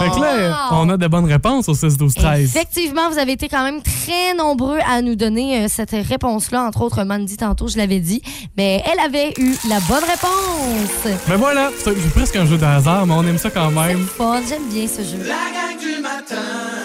[0.00, 2.40] Fait que là, on a de bonnes réponses au 6-12-13.
[2.44, 6.64] Effectivement, vous avez été quand même très nombreux à nous donner euh, cette réponse-là.
[6.64, 8.22] Entre autres, Mandy, tantôt, je l'avais dit.
[8.56, 11.14] Mais elle avait eu la bonne réponse.
[11.28, 14.06] Mais voilà, c'est presque un jeu de hasard, mais on aime ça quand même.
[14.06, 15.18] Fun, j'aime bien ce jeu.
[15.18, 16.83] La gang du matin.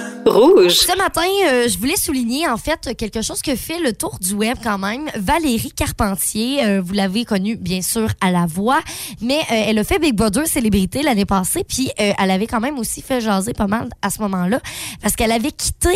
[0.69, 4.33] Ce matin, euh, je voulais souligner en fait quelque chose que fait le tour du
[4.33, 5.09] web quand même.
[5.15, 8.79] Valérie Carpentier, euh, vous l'avez connue bien sûr à la voix,
[9.21, 12.77] mais euh, elle a fait Big Brother célébrité l'année passée, puis elle avait quand même
[12.77, 14.59] aussi fait jaser pas mal à ce moment-là
[15.01, 15.89] parce qu'elle avait quitté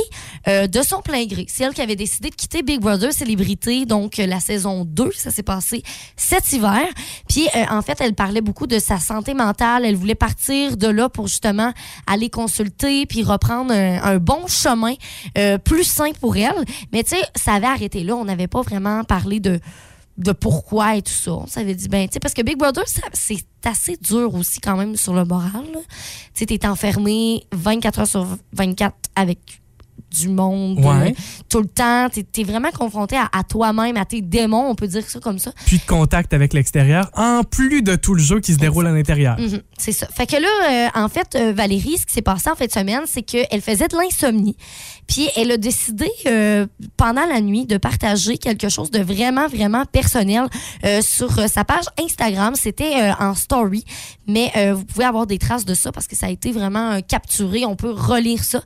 [0.47, 1.45] de son plein gré.
[1.47, 5.31] C'est elle qui avait décidé de quitter Big Brother célébrité, donc la saison 2, ça
[5.31, 5.83] s'est passé
[6.15, 6.81] cet hiver.
[7.27, 9.85] Puis en fait, elle parlait beaucoup de sa santé mentale.
[9.85, 11.73] Elle voulait partir de là pour justement
[12.07, 14.93] aller consulter puis reprendre un, un bon chemin
[15.37, 16.65] euh, plus sain pour elle.
[16.91, 18.15] Mais tu sais, ça avait arrêté là.
[18.15, 19.59] On n'avait pas vraiment parlé de
[20.39, 21.33] pourquoi et tout ça.
[21.33, 22.83] On s'avait dit, ben, tu sais, parce que Big Brother,
[23.13, 25.65] c'est assez dur aussi quand même sur le moral.
[26.33, 29.62] Tu sais, t'es enfermé 24 heures sur 24 avec
[30.13, 31.09] du monde Ouais.
[31.09, 32.07] euh, tout le temps.
[32.09, 35.39] T'es es vraiment confronté à, à toi-même, à tes démons, on peut dire ça comme
[35.39, 35.51] ça.
[35.65, 38.91] Puis de contact avec l'extérieur, en plus de tout le jeu qui se déroule à
[38.91, 39.39] l'intérieur.
[39.39, 40.07] Mhm, c'est ça.
[40.07, 42.71] Fait que là, euh, en fait, euh, Valérie, ce qui s'est passé en fin de
[42.71, 44.55] semaine, c'est qu'elle faisait de l'insomnie.
[45.07, 46.65] Puis elle a décidé, euh,
[46.97, 50.47] pendant la nuit, de partager quelque chose de vraiment, vraiment personnel
[50.85, 52.55] euh, sur euh, sa page Instagram.
[52.55, 53.83] C'était euh, en story,
[54.27, 57.01] mais euh, vous pouvez avoir des traces de ça parce que ça a été vraiment
[57.01, 57.65] capturé.
[57.65, 58.61] On peut relire ça.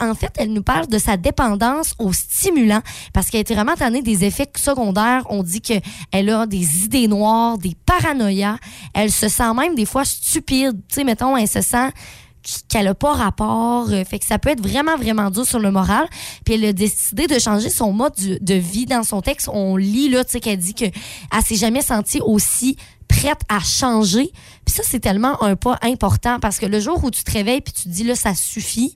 [0.00, 2.82] En fait, elle nous parle de sa dépendance aux stimulants
[3.12, 5.24] parce qu'elle était vraiment tannée des effets secondaires.
[5.30, 8.56] On dit qu'elle a des idées noires, des paranoïas.
[8.94, 10.80] Elle se sent même des fois stupide.
[10.88, 11.90] Tu sais, mettons, elle se sent
[12.68, 13.90] qu'elle a pas rapport.
[13.90, 16.06] Euh, Fait que ça peut être vraiment, vraiment dur sur le moral.
[16.44, 19.48] Puis elle a décidé de changer son mode de vie dans son texte.
[19.52, 20.92] On lit, là, tu sais, qu'elle dit qu'elle
[21.44, 22.76] s'est jamais sentie aussi
[23.08, 24.32] prête à changer.
[24.64, 27.60] Puis ça, c'est tellement un pas important parce que le jour où tu te réveilles
[27.60, 28.94] puis tu te dis, là, ça suffit,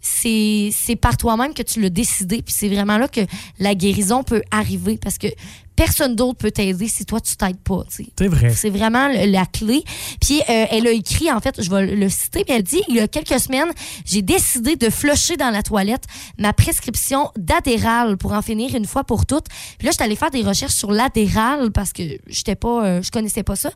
[0.00, 2.42] c'est par toi-même que tu l'as décidé.
[2.42, 3.20] Puis c'est vraiment là que
[3.58, 5.28] la guérison peut arriver parce que
[5.76, 7.84] personne d'autre peut t'aider si toi, tu t'aides pas.
[8.18, 8.50] C'est vrai.
[8.54, 9.84] C'est vraiment le- la clé.
[10.20, 12.96] Puis euh, elle a écrit, en fait, je vais le citer, puis elle dit, il
[12.96, 13.70] y a quelques semaines,
[14.04, 16.04] j'ai décidé de flusher dans la toilette
[16.38, 19.46] ma prescription d'Adéral pour en finir une fois pour toutes.
[19.78, 23.02] Puis là, je suis allée faire des recherches sur l'Adéral parce que j'étais pas, euh,
[23.02, 23.70] je connaissais pas ça.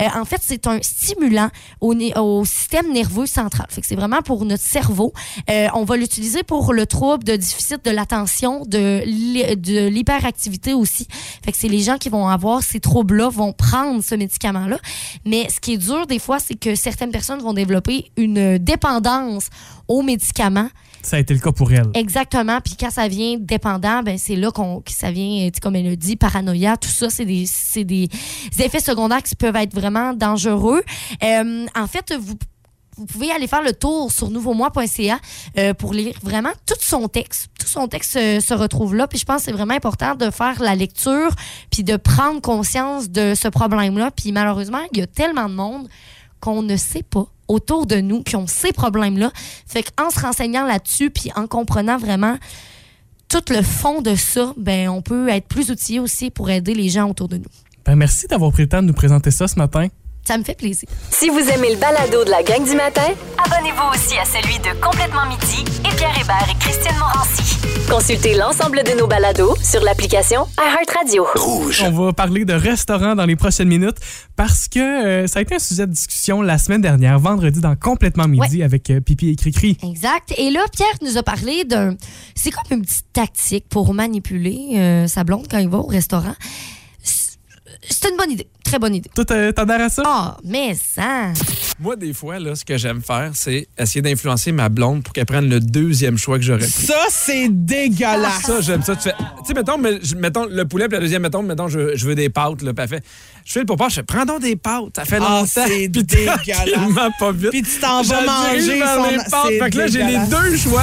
[0.00, 1.48] Euh, en fait, c'est un stimulant
[1.80, 3.66] au, au système nerveux central.
[3.70, 5.12] Fait que c'est vraiment pour notre cerveau.
[5.50, 9.02] Euh, on va l'utiliser pour le trouble de déficit de l'attention, de
[9.88, 11.06] l'hyperactivité aussi.
[11.46, 14.78] Fait que c'est les gens qui vont avoir ces troubles-là vont prendre ce médicament-là.
[15.24, 19.48] Mais ce qui est dur des fois, c'est que certaines personnes vont développer une dépendance
[19.86, 20.68] aux médicaments.
[21.02, 21.86] Ça a été le cas pour elle.
[21.94, 22.58] Exactement.
[22.60, 25.96] Puis quand ça vient dépendant, ben c'est là qu'on que ça vient, comme elle le
[25.96, 28.08] dit, paranoïa, tout ça, c'est des, des
[28.58, 30.82] effets secondaires qui peuvent être vraiment dangereux.
[31.22, 32.34] Euh, en fait, vous
[32.96, 35.18] vous pouvez aller faire le tour sur nouveaumois.ca
[35.58, 37.48] euh, pour lire vraiment tout son texte.
[37.58, 39.06] Tout son texte se retrouve là.
[39.06, 41.30] Puis je pense que c'est vraiment important de faire la lecture
[41.70, 44.10] puis de prendre conscience de ce problème-là.
[44.10, 45.88] Puis malheureusement, il y a tellement de monde
[46.40, 49.30] qu'on ne sait pas autour de nous qui ont ces problèmes-là.
[49.66, 52.36] Fait qu'en se renseignant là-dessus puis en comprenant vraiment
[53.28, 56.88] tout le fond de ça, ben on peut être plus outillé aussi pour aider les
[56.88, 57.50] gens autour de nous.
[57.84, 59.88] Ben, merci d'avoir pris le temps de nous présenter ça ce matin.
[60.26, 60.88] Ça me fait plaisir.
[61.10, 63.06] Si vous aimez le balado de la gang du matin,
[63.38, 67.56] abonnez-vous aussi à celui de Complètement midi et Pierre Hébert et Christine Morancy.
[67.88, 71.24] Consultez l'ensemble de nos balados sur l'application iHeartRadio.
[71.36, 71.84] Rouge.
[71.86, 73.98] On va parler de restaurants dans les prochaines minutes
[74.34, 77.76] parce que euh, ça a été un sujet de discussion la semaine dernière, vendredi, dans
[77.76, 79.78] Complètement Midi avec euh, Pipi et Cricri.
[79.84, 80.34] Exact.
[80.36, 81.94] Et là, Pierre nous a parlé d'un.
[82.34, 86.34] C'est comme une petite tactique pour manipuler euh, sa blonde quand il va au restaurant.
[87.88, 88.46] C'est une bonne idée.
[88.64, 89.10] Très bonne idée.
[89.14, 90.02] Toi, t'as- t'adhères à ça?
[90.04, 91.32] Ah, mais ça.
[91.78, 95.26] Moi, des fois, là, ce que j'aime faire, c'est essayer d'influencer ma blonde pour qu'elle
[95.26, 96.68] prenne le deuxième choix que j'aurais pris.
[96.86, 98.42] Ça, c'est dégueulasse.
[98.42, 98.96] Ça, j'aime ça.
[98.96, 101.96] Tu fais, tu sais, mettons, mais- mettons le poulet, puis la deuxième, mettons, mettons je,
[101.96, 103.04] je veux des pâtes, là, puis elle fait,
[103.44, 105.46] je fais le pour pas, je fais, prends donc des pâtes, ça fait Ah, longtemps.
[105.46, 106.40] c'est Puis dégueulasse.
[106.46, 107.50] tranquillement, pas vite.
[107.50, 109.30] Puis tu t'en vas Je manger dirige vers son- les pâtes.
[109.48, 110.28] c'est Fait que là, j'ai les dégueulasse.
[110.30, 110.82] deux choix.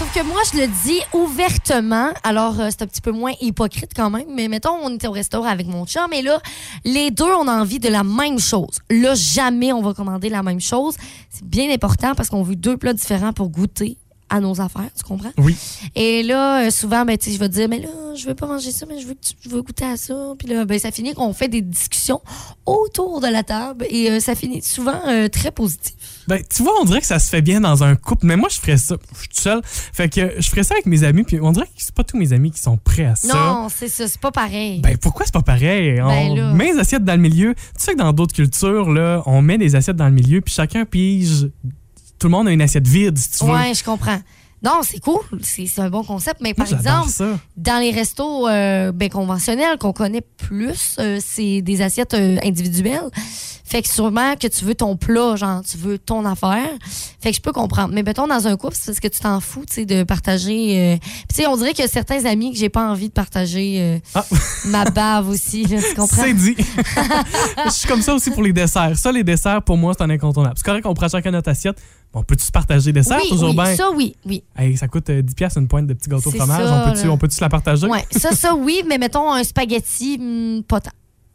[0.00, 2.08] Sauf que moi, je le dis ouvertement.
[2.22, 4.24] Alors, euh, c'est un petit peu moins hypocrite quand même.
[4.34, 6.10] Mais mettons, on était au restaurant avec mon chum.
[6.14, 6.40] Et là,
[6.86, 8.78] les deux, on a envie de la même chose.
[8.88, 10.94] Là, jamais on va commander la même chose.
[11.28, 13.98] C'est bien important parce qu'on veut deux plats différents pour goûter
[14.30, 15.32] à nos affaires, tu comprends?
[15.38, 15.56] Oui.
[15.96, 18.70] Et là, euh, souvent, ben, je vais te dire, mais là, je veux pas manger
[18.70, 20.14] ça, mais je veux, que tu- je veux goûter à ça.
[20.38, 22.20] Puis là, ben, ça finit qu'on fait des discussions
[22.66, 25.94] autour de la table et euh, ça finit souvent euh, très positif.
[26.28, 28.48] Ben, tu vois, on dirait que ça se fait bien dans un couple, mais moi,
[28.52, 28.96] je ferais ça.
[29.14, 29.60] Je suis tout seul.
[29.64, 32.16] Fait que je ferais ça avec mes amis, puis on dirait que c'est pas tous
[32.16, 33.34] mes amis qui sont prêts à ça.
[33.34, 34.80] Non, c'est ça, c'est pas pareil.
[34.80, 35.96] Ben, pourquoi c'est pas pareil?
[35.96, 36.52] Ben on là.
[36.52, 37.54] met les assiettes dans le milieu.
[37.54, 40.54] Tu sais que dans d'autres cultures, là, on met des assiettes dans le milieu, puis
[40.54, 41.48] chacun pige.
[42.20, 43.50] Tout le monde a une assiette vide, si tu veux.
[43.52, 44.20] ouais, je comprends.
[44.62, 47.38] Non, c'est cool, c'est un bon concept, mais par Moi, exemple, ça.
[47.56, 53.08] dans les restos euh, ben, conventionnels qu'on connaît plus, euh, c'est des assiettes euh, individuelles.
[53.64, 56.68] Fait que sûrement que tu veux ton plat, genre tu veux ton affaire.
[57.22, 57.94] Fait que je peux comprendre.
[57.94, 60.98] Mais mettons dans un couple, c'est parce que tu t'en fous, tu sais, de partager.
[61.28, 64.02] tu sais, on dirait qu'il y a certains amis que j'ai pas envie de partager
[64.14, 64.26] Ah.
[64.66, 66.22] ma bave aussi, là, tu comprends?
[66.22, 66.56] C'est dit.
[67.64, 68.98] je suis comme ça aussi pour les desserts.
[68.98, 70.56] Ça, les desserts, pour moi, c'est un incontournable.
[70.58, 71.80] C'est correct qu'on prend chacun notre assiette.
[72.12, 73.20] Bon, peut-tu se partager les desserts?
[73.22, 73.76] oui, Toujours oui, bien.
[73.76, 74.42] ça oui, oui.
[74.56, 76.66] Hey, ça coûte euh, 10$ piastres une pointe de petit gâteau de fromage.
[76.66, 77.86] ça, on peut-tu on peut se la partager?
[77.86, 80.90] Ouais, ça, ça oui, mais mettons un spaghetti, hmm, pas tant.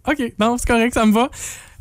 [0.07, 1.29] OK, non, c'est correct, ça me va.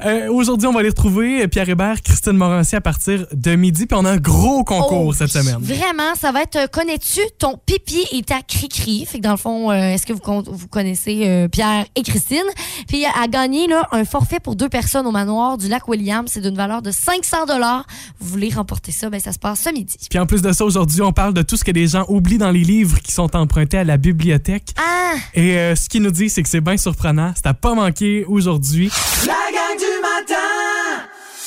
[0.05, 3.97] Euh, Aujourd'hui, on va aller retrouver Pierre Hébert, Christine Morancy à partir de midi, puis
[4.01, 5.59] on a un gros concours Oh, cette semaine.
[5.61, 9.07] Vraiment, ça va être euh, connais-tu ton pipi et ta cri-cri?
[9.07, 12.43] Fait que dans le fond, euh, est-ce que vous, vous connaissez euh, Pierre et Christine?
[12.89, 16.41] Puis à gagner là, un forfait pour deux personnes au manoir du lac William, c'est
[16.41, 17.87] d'une valeur de 500 dollars.
[18.21, 19.97] Vous voulez remporter ça, ben ça se passe ce midi.
[20.11, 22.39] Puis en plus de ça, aujourd'hui, on parle de tout ce que les gens oublient
[22.39, 24.75] dans les livres qui sont empruntés à la bibliothèque.
[24.77, 25.15] Ah!
[25.35, 27.33] Et euh, ce qu'ils nous dit, c'est que c'est bien surprenant.
[27.37, 28.91] C'est à pas manquer aujourd'hui.
[29.27, 29.35] La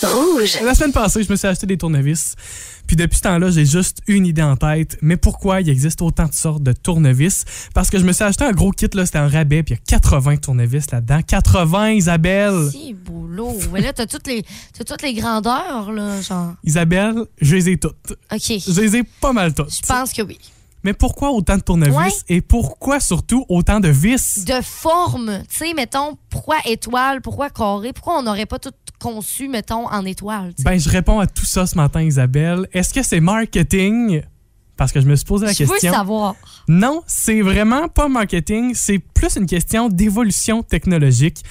[0.03, 0.59] Rouge.
[0.63, 2.35] La semaine passée, je me suis acheté des tournevis.
[2.85, 4.97] Puis depuis ce temps-là, j'ai juste une idée en tête.
[5.01, 7.45] Mais pourquoi il existe autant de sortes de tournevis?
[7.73, 9.91] Parce que je me suis acheté un gros kit, là, c'était un rabais, puis il
[9.91, 11.21] y a 80 tournevis là-dedans.
[11.21, 12.69] 80, Isabelle!
[12.71, 13.57] Si, boulot.
[13.73, 14.43] Mais là, t'as toutes les,
[14.77, 16.53] t'as toutes les grandeurs, là, genre.
[16.63, 17.95] Isabelle, je les ai toutes.
[18.31, 18.53] OK.
[18.67, 19.73] Je les ai pas mal toutes.
[19.73, 20.37] Je pense que oui.
[20.83, 21.95] Mais pourquoi autant de tournevis?
[21.95, 22.11] Ouais.
[22.29, 24.45] Et pourquoi surtout autant de vis?
[24.45, 25.43] De forme.
[25.49, 27.21] Tu sais, mettons, pourquoi étoile?
[27.21, 27.93] Pourquoi carré?
[27.93, 30.53] Pourquoi on n'aurait pas tout conçu, mettons, en étoile?
[30.63, 32.67] Ben, je réponds à tout ça ce matin, Isabelle.
[32.73, 34.21] Est-ce que c'est marketing?
[34.77, 35.91] Parce que je me suis posé la Je veux question.
[35.91, 36.35] savoir.
[36.67, 41.43] Non, c'est vraiment pas marketing, c'est plus une question d'évolution technologique.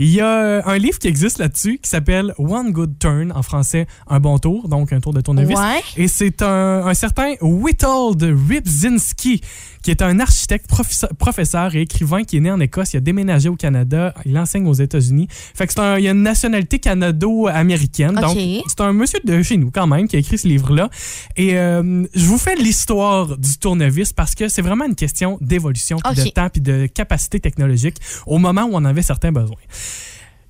[0.00, 3.42] Il y a euh, un livre qui existe là-dessus qui s'appelle One Good Turn, en
[3.42, 5.56] français, un bon tour, donc un tour de tournevis.
[5.56, 5.80] Ouais.
[5.96, 9.40] Et c'est un, un certain Witold Rybczynski,
[9.82, 10.70] qui est un architecte,
[11.18, 12.94] professeur, et écrivain qui est né en Écosse.
[12.94, 15.28] Il a déménagé au Canada, il enseigne aux États-Unis.
[15.30, 18.18] Fait que c'est un, il a une nationalité canado-américaine.
[18.18, 18.22] Ok.
[18.22, 20.88] Donc, c'est un monsieur de chez nous quand même qui a écrit ce livre-là.
[21.36, 25.98] Et euh, je vous fais l'histoire du tournevis parce que c'est vraiment une question d'évolution,
[25.98, 29.56] puis de temps, puis de capacité technologique au moment où on avait certains besoins.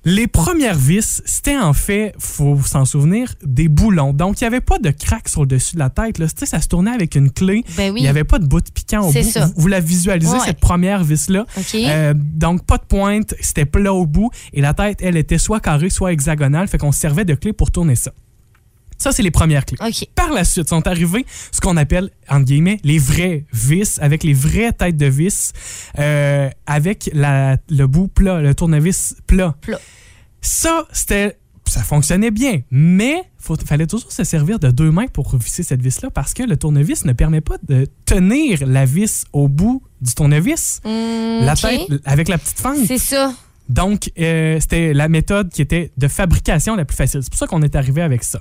[0.05, 4.11] Les premières vis, c'était en fait, faut s'en souvenir, des boulons.
[4.11, 6.17] Donc, il n'y avait pas de craque sur le dessus de la tête.
[6.19, 6.25] Là.
[6.27, 7.63] Ça se tournait avec une clé.
[7.77, 8.01] Ben oui.
[8.01, 9.23] Il n'y avait pas de bout de piquant au bout.
[9.23, 9.45] ça.
[9.45, 10.39] Vous, vous la visualisez, Ouais.
[10.45, 11.45] cette première vis-là.
[11.75, 14.29] Euh, donc, pas de pointe, c'était plat au bout.
[14.51, 16.67] Et la tête, elle était soit carrée, soit hexagonale.
[16.67, 18.11] Fait qu'on se servait de clé pour tourner ça.
[19.03, 19.77] Ça, c'est les premières clés.
[20.15, 24.31] Par la suite, sont arrivés ce qu'on appelle, entre guillemets, les vrais vis, avec les
[24.33, 25.51] vraies têtes de vis,
[25.99, 29.55] euh, avec la, le bout plat, le tournevis plat.
[29.59, 29.81] Plat.
[30.39, 31.37] Ça, c'était.
[31.67, 35.81] Ça fonctionnait bien, mais il fallait toujours se servir de deux mains pour visser cette
[35.81, 40.13] vis-là parce que le tournevis ne permet pas de tenir la vis au bout du
[40.13, 40.79] tournevis.
[40.85, 42.77] Hum, La tête avec la petite fente.
[42.87, 43.33] C'est ça.
[43.69, 47.21] Donc, euh, c'était la méthode qui était de fabrication la plus facile.
[47.23, 48.39] C'est pour ça qu'on est arrivé avec ça.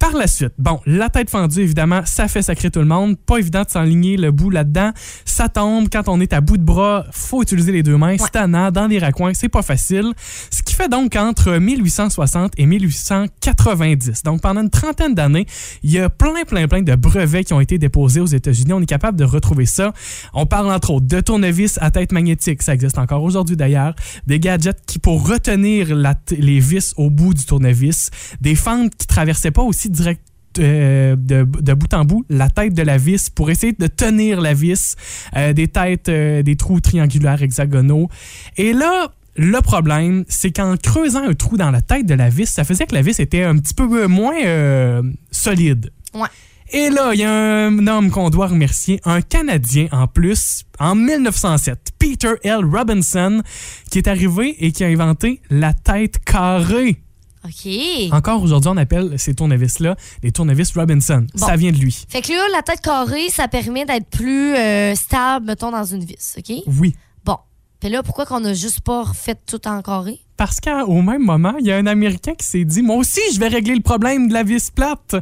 [0.00, 3.18] Par la suite, bon, la tête fendue, évidemment, ça fait sacrer tout le monde.
[3.18, 4.92] Pas évident de s'enligner le bout là-dedans.
[5.26, 5.88] Ça tombe.
[5.92, 8.16] Quand on est à bout de bras, faut utiliser les deux mains.
[8.18, 8.70] C'est tannant.
[8.70, 10.14] Dans les raccoins, c'est pas facile.
[10.50, 15.44] Ce qui fait donc qu'entre 1860 et 1890, donc pendant une trentaine d'années,
[15.82, 18.72] il y a plein, plein, plein de brevets qui ont été déposés aux États-Unis.
[18.72, 19.92] On est capable de retrouver ça.
[20.32, 22.62] On parle entre autres de tournevis à tête magnétique.
[22.62, 23.94] Ça existe encore aujourd'hui d'ailleurs.
[24.26, 28.10] Des gadgets qui, pour retenir la les vis au bout du tournevis,
[28.40, 30.22] des fentes qui traversaient pas aussi direct
[30.58, 34.40] euh, de, de bout en bout la tête de la vis pour essayer de tenir
[34.40, 34.96] la vis,
[35.36, 38.08] euh, des têtes, euh, des trous triangulaires hexagonaux.
[38.56, 42.46] Et là, le problème, c'est qu'en creusant un trou dans la tête de la vis,
[42.46, 45.92] ça faisait que la vis était un petit peu moins euh, solide.
[46.14, 46.28] Ouais.
[46.72, 50.94] Et là, il y a un homme qu'on doit remercier, un Canadien en plus, en
[50.94, 52.64] 1907, Peter L.
[52.64, 53.42] Robinson,
[53.90, 57.00] qui est arrivé et qui a inventé la tête carrée.
[57.44, 58.12] OK.
[58.12, 61.26] Encore aujourd'hui, on appelle ces tournevis-là les tournevis Robinson.
[61.34, 61.46] Bon.
[61.46, 62.04] Ça vient de lui.
[62.08, 66.04] Fait que là, la tête carrée, ça permet d'être plus euh, stable, mettons, dans une
[66.04, 66.52] vis, OK?
[66.66, 66.94] Oui.
[67.24, 67.38] Bon.
[67.80, 70.20] Puis là, pourquoi qu'on a juste pas refait tout en carré?
[70.40, 73.38] Parce qu'au même moment, il y a un Américain qui s'est dit Moi aussi, je
[73.38, 75.16] vais régler le problème de la vis plate.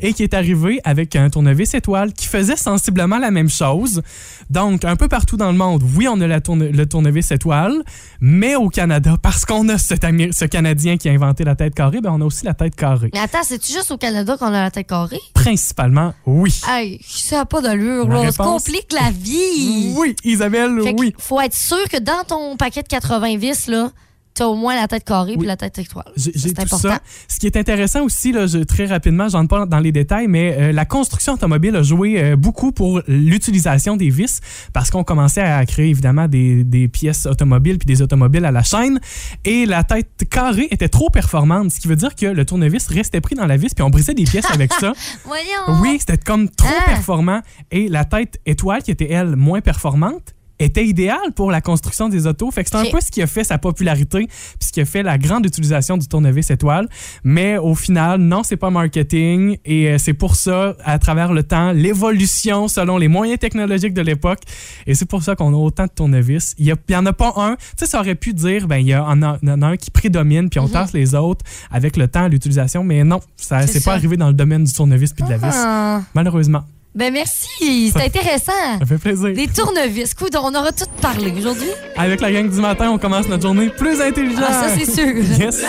[0.00, 4.00] Et qui est arrivé avec un tournevis étoile qui faisait sensiblement la même chose.
[4.48, 7.82] Donc, un peu partout dans le monde, oui, on a la tourne- le tournevis étoile,
[8.22, 12.00] mais au Canada, parce qu'on a cet ce Canadien qui a inventé la tête carrée,
[12.00, 13.10] ben, on a aussi la tête carrée.
[13.12, 15.20] Mais attends, c'est-tu juste au Canada qu'on a la tête carrée?
[15.34, 16.58] Principalement, oui.
[16.66, 18.06] Hey, ça n'a pas d'allure.
[18.08, 18.64] On se réponse?
[18.64, 19.92] complique la vie.
[19.98, 21.14] Oui, Isabelle, Fait oui.
[21.18, 23.90] faut être sûr que dans ton paquet de 80 vis, là,
[24.34, 26.04] t'as au moins la tête carrée puis la tête étoile.
[26.16, 26.78] J'ai C'est tout important.
[26.90, 27.00] ça.
[27.28, 30.56] Ce qui est intéressant aussi, là, je, très rapidement, j'entre pas dans les détails, mais
[30.58, 34.40] euh, la construction automobile a joué euh, beaucoup pour l'utilisation des vis
[34.72, 38.62] parce qu'on commençait à créer évidemment des, des pièces automobiles puis des automobiles à la
[38.62, 39.00] chaîne
[39.44, 43.20] et la tête carrée était trop performante, ce qui veut dire que le tournevis restait
[43.20, 44.92] pris dans la vis puis on brisait des pièces avec ça.
[45.24, 45.80] Voyons.
[45.80, 46.84] Oui, c'était comme trop Ah.
[46.90, 47.40] performant.
[47.70, 52.26] Et la tête étoile, qui était, elle, moins performante, était idéale pour la construction des
[52.26, 52.50] autos.
[52.50, 54.28] Fait que c'est un peu ce qui a fait sa popularité, puis
[54.60, 56.88] ce qui a fait la grande utilisation du tournevis étoile.
[57.24, 59.56] Mais au final, non, c'est pas marketing.
[59.64, 64.02] Et euh, c'est pour ça, à travers le temps, l'évolution selon les moyens technologiques de
[64.02, 64.40] l'époque.
[64.86, 66.54] Et c'est pour ça qu'on a autant de tournevis.
[66.58, 67.56] Il y, en a pas un.
[67.56, 70.50] Tu sais, ça aurait pu dire, ben, il y, en a en un qui prédomine,
[70.50, 72.84] puis on tasse les autres avec le temps, l'utilisation.
[72.84, 73.68] Mais non, ça Mhm.
[73.72, 75.54] C'est pas arrivé dans le domaine du tournevis puis de la vis.
[75.54, 76.02] Ah.
[76.14, 76.64] Malheureusement.
[76.94, 78.78] Ben merci, c'est intéressant.
[78.78, 79.32] Ça fait plaisir.
[79.32, 80.12] Des tournevis.
[80.12, 81.70] Coudon, on aura tout parlé aujourd'hui.
[81.96, 84.44] Avec la gang du matin, on commence notre journée plus intelligente.
[84.46, 85.16] Ah, ça, c'est sûr.
[85.38, 85.64] Yes.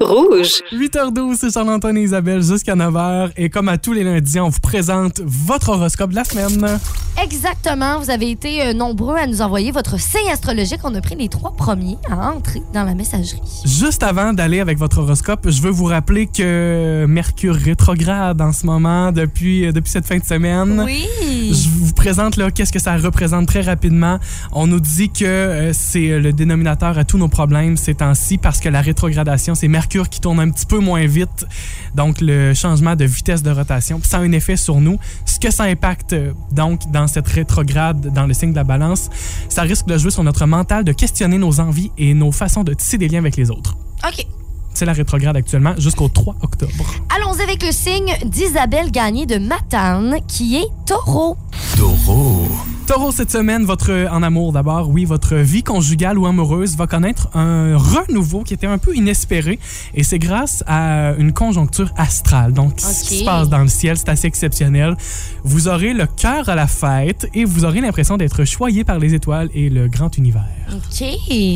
[0.00, 0.62] Rouge.
[0.72, 3.30] 8h12, c'est Charles-Antoine et Isabelle jusqu'à 9h.
[3.36, 6.78] Et comme à tous les lundis, on vous présente votre horoscope de la semaine.
[7.20, 7.98] Exactement.
[7.98, 10.78] Vous avez été euh, nombreux à nous envoyer votre signe astrologique.
[10.84, 13.40] On a pris les trois premiers à entrer dans la messagerie.
[13.64, 18.66] Juste avant d'aller avec votre horoscope, je veux vous rappeler que Mercure rétrograde en ce
[18.66, 20.80] moment depuis, euh, depuis cette fin de semaine.
[20.86, 21.06] Oui.
[21.50, 24.18] Je vous présente là qu'est-ce que ça représente très rapidement.
[24.52, 28.60] On nous dit que euh, c'est le dénominateur à tous nos problèmes ces temps-ci parce
[28.60, 31.46] que la rétrogradation, c'est Mercure qui tourne un petit peu moins vite.
[31.94, 34.98] Donc le changement de vitesse de rotation, Puis ça a un effet sur nous.
[35.24, 39.08] Ce que ça impacte euh, donc dans cette rétrograde, dans le signe de la balance,
[39.48, 42.74] ça risque de jouer sur notre mental, de questionner nos envies et nos façons de
[42.74, 43.76] tisser des liens avec les autres.
[44.06, 44.26] OK.
[44.74, 46.94] C'est la rétrograde actuellement jusqu'au 3 octobre.
[47.16, 51.36] Allons avec le signe d'Isabelle Gagné de Matane, qui est taureau.
[51.76, 52.46] Taureau.
[52.88, 57.28] Taureau, cette semaine, votre en amour d'abord, oui, votre vie conjugale ou amoureuse va connaître
[57.34, 59.58] un renouveau qui était un peu inespéré
[59.94, 62.54] et c'est grâce à une conjoncture astrale.
[62.54, 64.96] Donc, ce qui se passe dans le ciel, c'est assez exceptionnel.
[65.44, 69.12] Vous aurez le cœur à la fête et vous aurez l'impression d'être choyé par les
[69.12, 70.46] étoiles et le grand univers.
[70.72, 71.04] OK,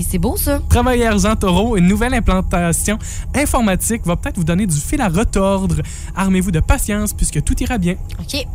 [0.07, 0.61] c'est beau ça.
[0.69, 2.99] Travail argent taureau, une nouvelle implantation
[3.35, 5.77] informatique va peut-être vous donner du fil à retordre.
[6.15, 7.95] Armez-vous de patience puisque tout ira bien.
[8.21, 8.47] OK.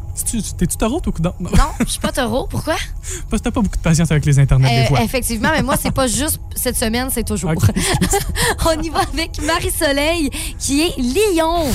[0.58, 1.14] T'es-tu taureau, toi?
[1.40, 1.50] Non?
[1.52, 2.48] Non, je suis pas taureau.
[2.50, 2.67] Pourquoi?
[3.30, 5.02] Parce que t'as pas beaucoup de patience avec les internets, Euh, des fois.
[5.02, 7.52] effectivement, mais moi, c'est pas juste cette semaine, c'est toujours.
[8.66, 11.66] On y va avec Marie-Soleil, qui est Lion.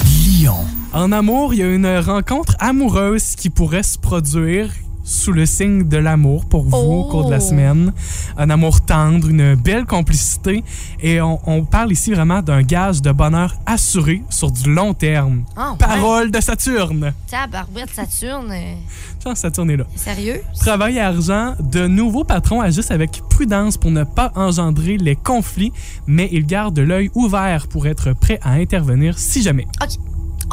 [0.42, 0.64] Lion.
[0.92, 4.70] En amour, il y a une rencontre amoureuse qui pourrait se produire
[5.12, 7.40] sous le signe de l'amour pour vous au cours de la Oh.
[7.40, 7.92] semaine.
[8.38, 10.64] Un amour tendre, une belle complicité.
[11.01, 15.44] Et on, on parle ici vraiment d'un gage de bonheur assuré sur du long terme.
[15.57, 15.79] Ah, ouais?
[15.79, 17.12] Parole de Saturne.
[17.31, 18.51] Tabarouette, Saturne.
[18.53, 18.75] euh,
[19.18, 19.85] Tiens, Saturne est là.
[19.96, 20.40] Sérieux?
[20.59, 25.72] Travail et argent, de nouveaux patrons agissent avec prudence pour ne pas engendrer les conflits,
[26.07, 29.66] mais ils gardent l'œil ouvert pour être prêts à intervenir si jamais.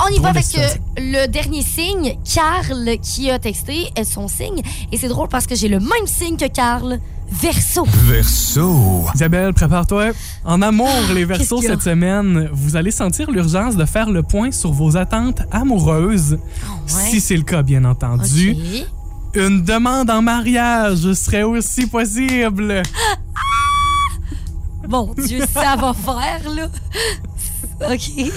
[0.02, 4.62] On y va avec euh, le dernier signe, Carl, qui a texté son signe.
[4.92, 7.00] Et c'est drôle parce que j'ai le même signe que Carl,
[7.32, 7.86] Verseau.
[8.06, 9.06] Verseau.
[9.14, 10.12] Isabelle, prépare-toi.
[10.46, 11.72] En amour, les Qu'est-ce versos qu'il y a?
[11.72, 16.40] cette semaine, vous allez sentir l'urgence de faire le point sur vos attentes amoureuses.
[16.88, 18.56] Si c'est le cas, bien entendu.
[19.36, 22.82] Une demande en mariage serait aussi possible.
[24.88, 26.68] Mon Dieu, ça va faire, là.
[27.92, 28.32] OK.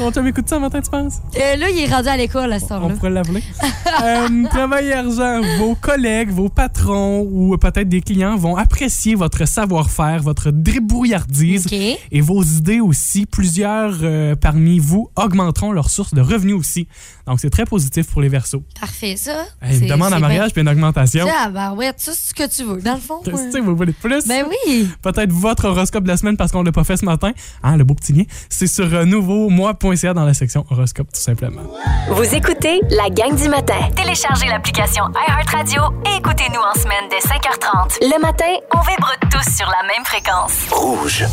[0.00, 1.14] On te m'écoute ça matin, tu penses?
[1.36, 2.94] Euh, là, il est rendu à l'école à ce On temps-là.
[2.94, 3.42] pourrait l'appeler.
[4.02, 9.46] euh, travail et argent, vos collègues, vos patrons ou peut-être des clients vont apprécier votre
[9.46, 13.26] savoir-faire, votre débrouillardise et vos idées aussi.
[13.26, 16.88] Plusieurs euh, parmi vous augmenteront leurs sources de revenus aussi.
[17.26, 18.62] Donc, c'est très positif pour les versos.
[18.80, 19.44] Parfait, ça.
[19.62, 21.24] Hey, une C'est- demande en mariage puis une augmentation.
[21.24, 23.20] bien- Tabarouette, ça, c'est ce que tu veux, dans le fond.
[23.24, 23.50] Qu'est-ce ouais.
[23.50, 24.26] que vous voulez plus?
[24.26, 24.88] Ben oui.
[25.02, 27.32] Peut-être votre horoscope de la semaine parce qu'on l'a pas fait ce matin.
[27.62, 28.24] Hein, le beau petit lien.
[28.48, 31.62] C'est sur euh, nouveau-moi.ca dans la section horoscope, tout simplement.
[32.08, 33.78] Vous écoutez la gang du matin.
[33.96, 37.98] Téléchargez l'application iHeartRadio et écoutez-nous en semaine dès 5h30.
[38.02, 38.44] Le matin,
[38.74, 40.66] on vibre tous sur la même fréquence.
[40.70, 41.24] Rouge.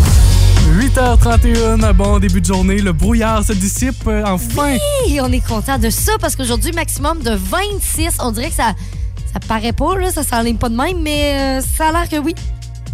[0.72, 2.78] 8h31, bon début de journée.
[2.78, 4.78] Le brouillard se dissipe euh, enfin.
[5.08, 8.18] Et on est content de ça parce qu'aujourd'hui, maximum de 26.
[8.22, 8.74] On dirait que ça
[9.34, 12.18] ça paraît pas, là, ça s'enligne pas de même, mais euh, ça a l'air que
[12.18, 12.36] oui.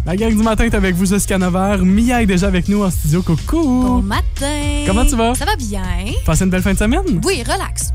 [0.08, 1.82] La gang du matin est avec vous jusqu'à 9h.
[1.82, 3.20] Mia est déjà avec nous en studio.
[3.20, 3.60] Coucou!
[3.60, 4.84] Bon matin.
[4.86, 5.34] Comment tu vas?
[5.34, 5.82] Ça va bien?
[6.24, 7.20] Passez une belle fin de semaine?
[7.26, 7.92] Oui, relax.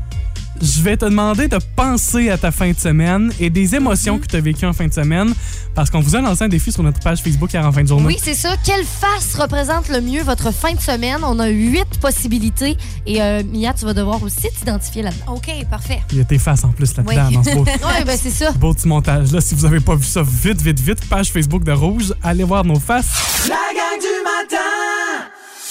[0.62, 4.26] Je vais te demander de penser à ta fin de semaine et des émotions que
[4.26, 5.34] tu as vécues en fin de semaine
[5.74, 7.88] parce qu'on vous a lancé un défi sur notre page Facebook hier en fin de
[7.88, 8.06] journée.
[8.06, 8.54] Oui, c'est ça.
[8.64, 11.18] Quelle face représente le mieux votre fin de semaine?
[11.24, 12.76] On a huit possibilités.
[13.06, 15.34] Et euh, Mia, tu vas devoir aussi t'identifier là-dedans.
[15.34, 16.00] OK, parfait.
[16.12, 17.34] Il y a tes faces en plus là-dedans Oui.
[17.34, 17.64] dans ce beau,
[18.06, 18.52] ben c'est ça.
[18.52, 19.32] beau petit montage.
[19.32, 22.44] Là, si vous avez pas vu ça vite, vite, vite, page Facebook de Rouge, allez
[22.44, 23.48] voir nos faces.
[23.48, 24.93] La gang du matin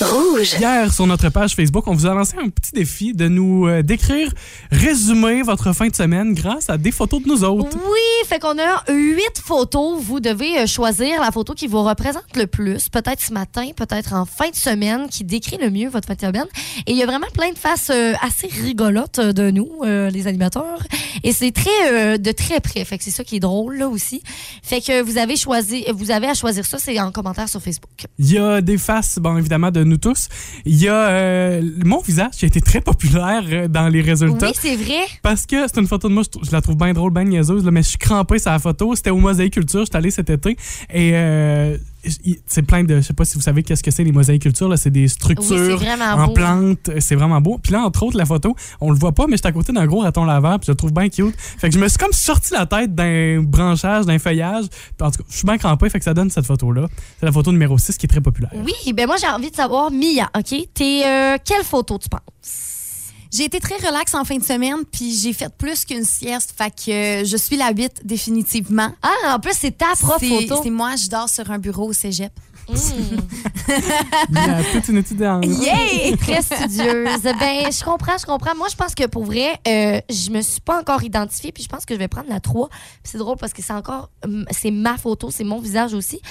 [0.04, 0.56] Rouge.
[0.60, 3.82] Hier, sur notre page Facebook, on vous a lancé un petit défi de nous euh,
[3.82, 4.32] décrire,
[4.72, 7.76] résumer votre fin de semaine grâce à des photos de nous autres.
[7.76, 10.02] Oui, fait qu'on a huit photos.
[10.02, 14.14] Vous devez euh, choisir la photo qui vous représente le plus, peut-être ce matin, peut-être
[14.14, 16.48] en fin de semaine, qui décrit le mieux votre fin de semaine.
[16.86, 20.28] Et il y a vraiment plein de faces euh, assez rigolotes de nous, euh, les
[20.28, 20.80] animateurs.
[21.24, 22.84] Et c'est très euh, de très près.
[22.86, 24.22] Fait que c'est ça qui est drôle là aussi.
[24.62, 27.92] Fait que vous avez choisi, vous avez à choisir ça, c'est en commentaire sur Facebook.
[28.20, 30.30] Il y a des faces, bon, évidemment, de nous tous.
[30.66, 34.48] Il y a euh, mon visage qui a été très populaire euh, dans les résultats.
[34.48, 35.04] Oui, c'est vrai.
[35.22, 37.72] Parce que c'est une photo de moi, je, la trouve bien drôle, bien niaiseuse, là,
[37.72, 38.96] mais je suis crampé sur la photo.
[38.96, 40.58] C'était au Mosaïque Culture, j'étais allé cet été.
[40.94, 41.78] Et euh,
[42.46, 42.98] c'est plein de.
[42.98, 45.08] Je sais pas si vous savez qu'est-ce que c'est les Mosaïques Culture, là, c'est des
[45.08, 46.34] structures Oui, en beau.
[46.34, 46.90] plantes.
[47.00, 47.58] C'est vraiment beau.
[47.62, 49.86] Puis là, entre autres, la photo, on le voit pas, mais j'étais à côté d'un
[49.86, 51.36] gros raton laveur, puis je le trouve bien cute.
[51.38, 54.66] Fait que je me suis comme sorti la tête d'un branchage, d'un feuillage.
[54.70, 56.88] Puis en tout cas, je suis bien crampé, fait que ça donne cette photo-là.
[57.20, 58.52] C'est la photo numéro 6 qui est très populaire.
[58.56, 60.56] Oui, ben moi j'ai envie de savoir, Mia, OK?
[60.74, 62.73] T'es euh, quelle photo tu penses?
[63.34, 66.54] J'ai été très relax en fin de semaine, puis j'ai fait plus qu'une sieste.
[66.56, 68.90] Fait que euh, je suis la 8 définitivement.
[69.02, 70.60] Ah, en plus, c'est ta propre photo.
[70.62, 72.32] C'est moi, je dors sur un bureau au cégep.
[72.70, 75.42] Il y a toute une étude en.
[75.42, 76.16] Yeah!
[76.18, 77.22] Très studieuse.
[77.24, 78.56] Ben, je comprends, je comprends.
[78.56, 81.70] Moi, je pense que pour vrai, euh, je me suis pas encore identifiée, puis je
[81.70, 82.70] pense que je vais prendre la 3.
[82.70, 84.10] Puis c'est drôle parce que c'est encore,
[84.52, 86.22] c'est ma photo, c'est mon visage aussi.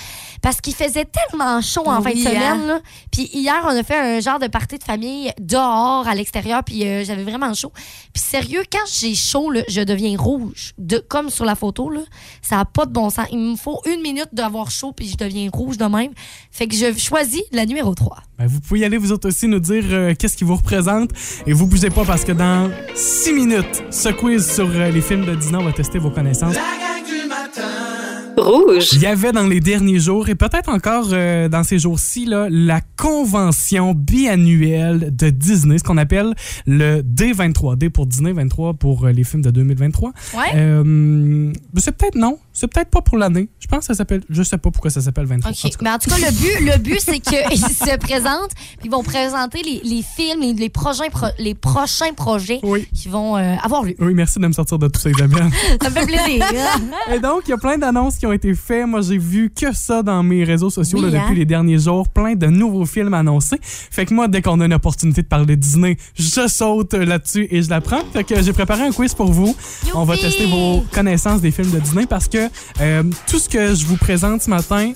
[0.40, 2.66] Parce qu'il faisait tellement chaud en fin de Oui, semaine, hein?
[2.66, 2.80] là.
[3.10, 6.84] Puis hier, on a fait un genre de party de famille dehors, à l'extérieur, puis
[6.86, 7.72] euh, j'avais vraiment chaud.
[8.12, 10.72] Puis sérieux, quand j'ai chaud, là, je deviens rouge.
[10.78, 12.00] De, comme sur la photo, là.
[12.40, 13.26] Ça n'a pas de bon sens.
[13.30, 16.12] Il me faut une minute d'avoir chaud, puis je deviens rouge de même.
[16.50, 18.18] Fait que je choisis la numéro 3.
[18.38, 21.10] Ben, vous pouvez y aller vous autres aussi nous dire euh, qu'est-ce qui vous représente
[21.46, 25.24] et vous bougez pas parce que dans 6 minutes, ce quiz sur euh, les films
[25.24, 26.54] de Disney on va tester vos connaissances.
[26.54, 27.62] La gang du matin
[28.36, 28.88] Rouge.
[28.92, 32.48] Il y avait dans les derniers jours et peut-être encore euh, dans ces jours-ci là,
[32.50, 36.34] la convention biannuelle de Disney, ce qu'on appelle
[36.66, 37.76] le D23.
[37.76, 40.12] D pour Disney, 23 pour euh, les films de 2023.
[40.34, 41.52] Ouais.
[41.78, 43.48] C'est peut-être non, c'est peut-être pas pour l'année.
[43.58, 45.50] Je pense que ça s'appelle, je sais pas pourquoi ça s'appelle 23.
[45.50, 45.56] OK.
[45.64, 45.82] En tout cas.
[45.82, 49.02] Mais en tout cas, le but, le but c'est qu'ils se présentent, puis ils vont
[49.02, 52.86] présenter les, les films, les, les prochains, pro- les prochains projets Oui.
[52.94, 53.94] qui vont euh, avoir lieu.
[53.98, 55.50] Oui, merci de me sortir de tout ça, Isabelle.
[55.82, 56.44] Ça me fait plaisir.
[57.12, 58.86] Et donc, il y a plein d'annonces qui ont été faites.
[58.86, 61.22] Moi, j'ai vu que ça dans mes réseaux sociaux Oui, là, hein?
[61.24, 62.08] depuis les derniers jours.
[62.08, 63.58] Plein de nouveaux films annoncés.
[63.62, 67.48] Fait que moi, dès qu'on a une opportunité de parler de Disney, je saute là-dessus
[67.50, 68.02] et je la prends.
[68.12, 69.56] Fait que j'ai préparé un quiz pour vous.
[69.94, 72.48] On va tester vos connaissances des films de Disney parce que
[72.80, 74.92] euh, tout ce que je vous présente ce matin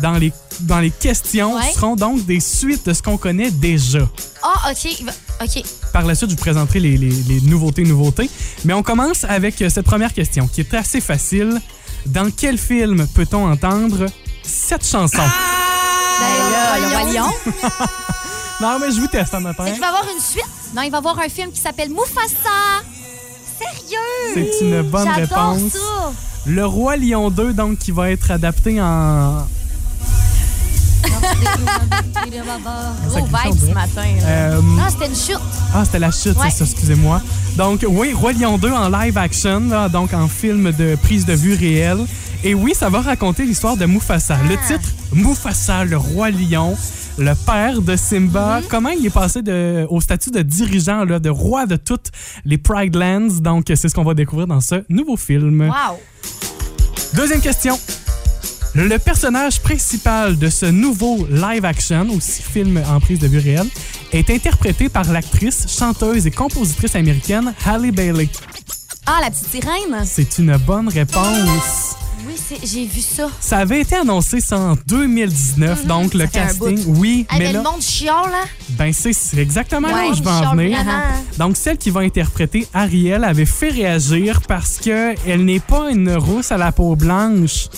[0.00, 1.70] dans les, dans les questions Ouais.
[1.72, 4.08] seront donc des suites de ce qu'on connaît déjà.
[4.42, 4.84] Ah, OK.
[5.00, 5.08] il
[5.40, 5.62] OK.
[5.92, 8.28] Par la suite, je vous présenterai les, les- les nouveautés, nouveautés.
[8.64, 11.60] Mais on commence avec euh, cette première question qui est assez facile.
[12.06, 14.06] Dans quel film peut-on entendre
[14.42, 15.18] cette chanson?
[15.18, 17.30] Ben là, le Lion.
[18.60, 19.64] Non, mais je vous teste un matin.
[19.70, 20.42] Qu'il va y avoir une suite.
[20.74, 22.82] Non, il va y avoir un film qui s'appelle Mufasa.
[23.58, 23.98] Sérieux?
[24.34, 25.72] C'est une bonne réponse.
[25.72, 26.12] ça.
[26.46, 29.46] Le Roi Lion 2, donc, qui va être adapté en.
[33.08, 34.02] Gros vibe ce matin.
[34.20, 34.26] là.
[34.26, 35.40] euh, Non, c'était une chute.
[35.74, 36.50] Ah, c'était la chute, Ouais.
[36.50, 37.20] c'est ça, excusez-moi.
[37.56, 41.32] Donc, oui, Roi Lion 2 en live action, là, donc en film de prise de
[41.34, 42.04] vue réelle.
[42.44, 44.36] Et oui, ça va raconter l'histoire de Mufasa.
[44.48, 44.66] Le Ah.
[44.66, 46.76] titre, Mufasa, le Roi Lion,
[47.18, 48.60] le père de Simba.
[48.60, 48.68] Mm-hmm.
[48.68, 52.10] Comment il est passé de, au statut de dirigeant, là, de roi de toutes
[52.44, 53.40] les Pride Lands?
[53.40, 55.62] Donc, c'est ce qu'on va découvrir dans ce nouveau film.
[55.62, 55.98] Wow.
[57.14, 57.78] Deuxième question.
[58.74, 63.66] Le personnage principal de ce nouveau live action, aussi film en prise de vue réelle,
[64.12, 68.28] est interprété par l'actrice, chanteuse et compositrice américaine Halle Bailey.
[69.06, 70.04] Ah, la petite sirène?
[70.04, 71.96] C'est une bonne réponse.
[72.64, 73.28] J'ai vu ça.
[73.40, 77.52] Ça avait été annoncé ça en 2019, donc le Ça casting, oui, Ah, mais mais
[77.52, 78.44] là, le monde chiale, là.
[78.70, 80.76] ben c'est exactement là où je vais en venir.
[80.76, 81.02] vraiment.
[81.38, 86.14] Donc, celle qui va interpréter Ariel avait fait réagir parce que elle n'est pas une
[86.16, 87.68] rousse à la peau blanche,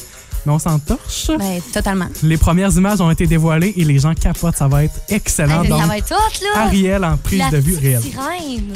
[0.46, 1.30] mais on s'en torche.
[1.38, 2.06] Ben, totalement.
[2.22, 4.56] Les premières images ont été dévoilées et les gens capotent.
[4.56, 5.64] Ça va être excellent.
[5.64, 6.62] Donc, ça va être hot, là.
[6.64, 8.02] Ariel en prise La de vue réelle.
[8.02, 8.72] sirène.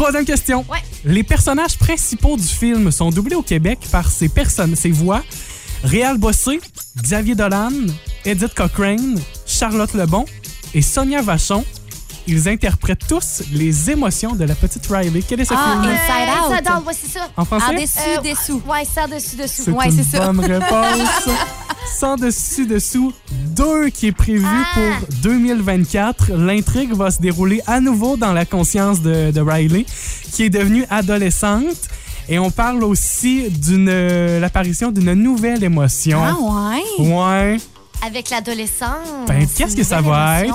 [0.00, 0.64] Troisième question.
[0.70, 0.78] Ouais.
[1.04, 5.22] Les personnages principaux du film sont doublés au Québec par ces personnes, ces voix.
[5.84, 6.58] Réal Bossé,
[7.02, 7.68] Xavier Dolan,
[8.24, 10.24] Edith Cochrane, Charlotte Lebon
[10.72, 11.66] et Sonia Vachon.
[12.26, 15.22] Ils interprètent tous les émotions de la petite Riley.
[15.28, 15.92] Quel est ce Ah, film?
[15.92, 16.52] Inside Out.
[16.52, 17.28] Inside Out, ouais, c'est ça.
[17.36, 17.66] En français?
[17.66, 18.62] En dessus, dessous.
[18.66, 19.62] Ouais, ça dessus, dessous.
[19.66, 20.32] C'est Ouais, une c'est ça.
[20.32, 21.28] bonne réponse.
[21.86, 23.12] Sans dessus dessous,
[23.56, 24.64] 2 qui est prévu Ah.
[24.74, 26.32] pour 2024.
[26.32, 29.84] L'intrigue va se dérouler à nouveau dans la conscience de, de Riley,
[30.32, 31.76] qui est devenue adolescente.
[32.28, 36.20] Et on parle aussi d'une euh, l'apparition d'une nouvelle émotion.
[36.22, 37.06] Ah ouais?
[37.06, 37.56] Ouais.
[38.06, 39.26] Avec l'adolescence.
[39.28, 40.54] Ben, qu'est-ce que ça va être?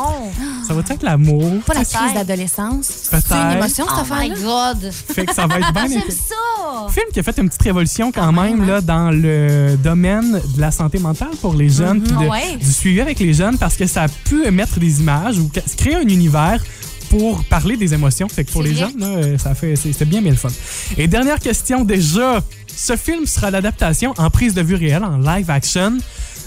[0.68, 1.62] Ça va être l'amour?
[1.66, 2.88] Pas la crise d'adolescence.
[3.12, 4.30] C'est une émotion, cette Oh my?
[4.30, 4.92] God.
[4.92, 6.88] Fait que ça va être bien J'aime ça.
[6.90, 10.72] film qui a fait une petite révolution quand même là, dans le domaine de la
[10.72, 12.58] santé mentale pour les jeunes, puis de- Ah ouais.
[12.58, 15.96] du suivi avec les jeunes, parce que ça a pu mettre des images ou créer
[15.96, 16.64] un univers
[17.12, 18.28] pour parler des émotions.
[18.28, 20.50] Fait que pour les jeunes, là, euh, ça fait, c'est- c'était bien, bien le fun.
[20.98, 22.42] Et dernière question déjà.
[22.78, 25.98] Ce film sera l'adaptation en prise de vue réelle, en live action,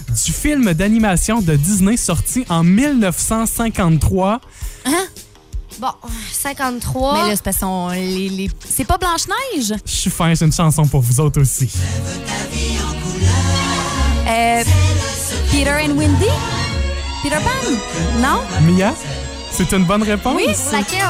[0.09, 4.39] du film d'animation de Disney sorti en 1953.
[5.79, 5.87] Bon,
[6.33, 7.13] 53.
[7.23, 9.73] Mais là, c'est parce qu'on- les, les- C'est pas Blanche-Neige?
[9.85, 11.69] Je suis fin, j'ai une chanson pour vous autres aussi.
[14.27, 14.63] Euh,
[15.51, 16.25] Peter and Wendy?
[17.23, 18.19] Peter Pan?
[18.19, 18.41] Non?
[18.73, 18.93] Mia,
[19.51, 20.35] c'est une bonne réponse?
[20.35, 21.07] oui, laquelle?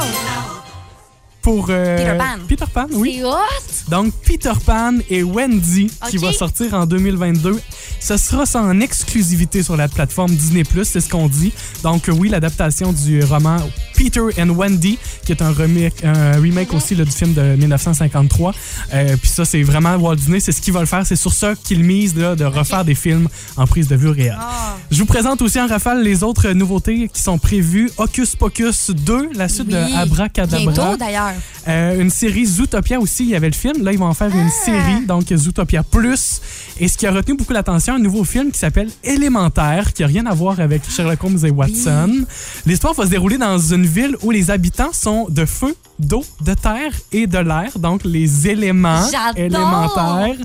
[1.42, 2.44] Pour euh, Peter Pan.
[2.48, 3.22] Peter Pan, oui.
[3.24, 3.90] Hot.
[3.90, 7.60] Donc Peter Pan et Wendy qui va sortir en 2022.
[8.00, 11.52] Ce sera en exclusivité sur la plateforme Disney+, c'est ce qu'on dit.
[11.82, 13.56] Donc euh, oui, l'adaptation du roman
[14.00, 18.54] Peter and Wendy, qui est un remake, un remake aussi là, du film de 1953.
[18.94, 21.04] Euh, Puis ça, c'est vraiment Walt Disney, c'est ce qu'ils veulent faire.
[21.04, 23.28] C'est sur ça qu'ils misent là, de refaire des films
[23.58, 24.38] en prise de vue réelle.
[24.40, 24.76] Ah.
[24.90, 27.90] Je vous présente aussi en rafale les autres nouveautés qui sont prévues.
[27.98, 29.74] Hocus Pocus 2, la suite Oui.
[29.74, 30.72] de Abracadabra.
[30.72, 31.32] Bientôt, d'ailleurs.
[31.68, 33.84] Euh, une série Zootopia aussi, il y avait le film.
[33.84, 36.40] Là, ils vont en faire une série, donc Zootopia Plus.
[36.80, 40.06] Et ce qui a retenu beaucoup l'attention, un nouveau film qui s'appelle Élémentaire, qui a
[40.06, 42.24] rien à voir avec Sherlock Holmes et Watson.
[42.64, 46.54] L'histoire va se dérouler dans une ville où les habitants sont de feu, d'eau, de
[46.54, 49.04] terre et de l'air, donc les éléments
[49.36, 50.36] élémentaires.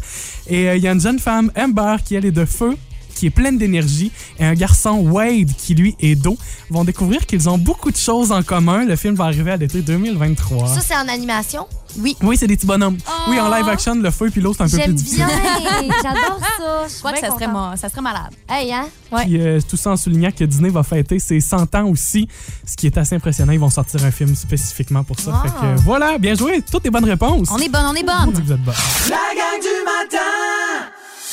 [0.48, 2.76] Et euh, il y a une jeune femme, Amber, qui elle est de feu
[3.16, 6.38] qui est pleine d'énergie, et un garçon, Wade, qui lui est d'eau,
[6.70, 8.86] vont découvrir qu'ils ont beaucoup de choses en commun.
[8.86, 10.68] Le film va arriver à l'été 2023.
[10.68, 11.66] Ça, c'est en animation?
[11.98, 12.18] Oui.
[12.22, 12.98] Oui, c'est des petits bonhommes.
[13.08, 13.12] Oh.
[13.30, 15.26] Oui, en live action, le feu puis l'eau, c'est un peu plus J'aime difficile.
[15.26, 15.82] bien.
[16.04, 16.88] J'adore ça.
[16.94, 18.32] Je crois que ça serait, ma- ça serait malade.
[18.50, 18.88] Hey, hein?
[19.24, 22.28] Puis euh, tout ça en soulignant que Disney va fêter ses 100 ans aussi,
[22.66, 23.54] ce qui est assez impressionnant.
[23.54, 25.32] Ils vont sortir un film spécifiquement pour ça.
[25.32, 25.38] Wow.
[25.44, 26.62] Fait que, voilà, bien joué.
[26.70, 27.48] Toutes les bonnes réponses.
[27.50, 28.34] On est bonne, on est On bonne.
[28.34, 28.76] dit que vous êtes bonnes.
[29.10, 30.26] La gang du matin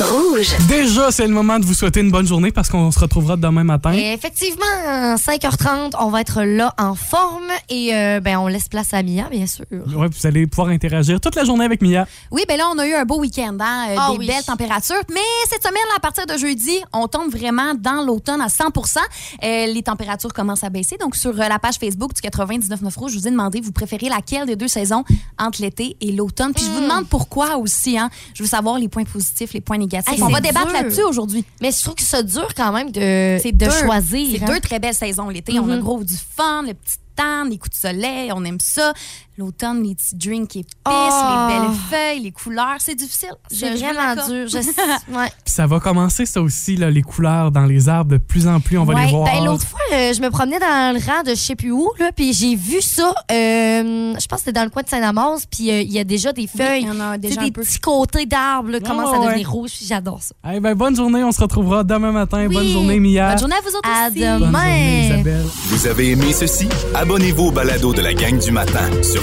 [0.03, 0.49] Rouge.
[0.69, 3.65] Déjà, c'est le moment de vous souhaiter une bonne journée parce qu'on se retrouvera demain
[3.65, 3.93] matin.
[3.93, 8.69] Et effectivement, à 5h30, on va être là en forme et euh, ben, on laisse
[8.69, 9.65] place à Mia, bien sûr.
[9.71, 12.07] Ouais, vous allez pouvoir interagir toute la journée avec Mia.
[12.31, 14.27] Oui, ben là, on a eu un beau week-end, hein, euh, Ah des oui.
[14.27, 15.03] belles températures.
[15.13, 18.99] Mais cette semaine, à partir de jeudi, on tombe vraiment dans l'automne à 100%
[19.45, 20.97] Euh, Les températures commencent à baisser.
[20.99, 24.09] Donc, sur euh, la page Facebook du 99.9 Rouge, je vous ai demandé, vous préférez
[24.09, 25.05] laquelle des deux saisons
[25.39, 26.53] entre l'été et l'automne?
[26.55, 26.89] Puis je vous Hmm.
[26.89, 27.97] demande pourquoi aussi.
[27.97, 28.11] Hein.
[28.35, 29.92] Je veux savoir les points positifs, les points négatifs.
[29.97, 31.45] Hey, on va débattre là-dessus aujourd'hui.
[31.61, 34.39] Mais je trouve que ça dure quand même de, C'est de deux- choisir.
[34.39, 34.55] C'est hein.
[34.55, 35.29] deux très belles saisons.
[35.29, 35.81] L'été, on a Mhm.
[35.83, 38.93] gros du fun, le petit temps, les coups de soleil, on aime ça.
[39.39, 41.49] L'automne, les petits drinks épices, Oh.
[41.49, 43.31] les belles feuilles, les couleurs, c'est difficile.
[43.51, 44.47] Je vraiment dur.
[44.47, 44.59] Je...
[45.17, 45.29] ouais.
[45.45, 48.11] Puis ça va commencer, ça aussi, là, les couleurs dans les arbres.
[48.13, 49.25] De plus en plus, on va Ouais, les voir.
[49.33, 51.91] Ben, l'autre fois, euh, je me promenais dans le rang de je sais plus où,
[51.99, 53.15] là, puis j'ai vu ça.
[53.31, 56.05] euh, je pense que c'était dans le coin de Saint-Damas, puis euh, il y a
[56.05, 56.83] déjà des feuilles.
[56.83, 57.63] il y en a déjà des un peu.
[57.63, 59.27] petits côtés d'arbres Ah, commencent à ouais.
[59.29, 60.35] devenir rouges, puis j'adore ça.
[60.53, 62.47] Eh ben, bonne journée, on se retrouvera demain matin.
[62.49, 62.55] Oui.
[62.55, 63.31] Bonne journée, Mia.
[63.31, 64.21] Bonne journée à vous autres À aussi.
[64.21, 64.39] demain.
[64.39, 65.47] Bonne journée, Isabelle.
[65.69, 66.69] Vous avez aimé ceci?
[66.95, 69.23] Abonnez-vous au balado de la gang du matin sur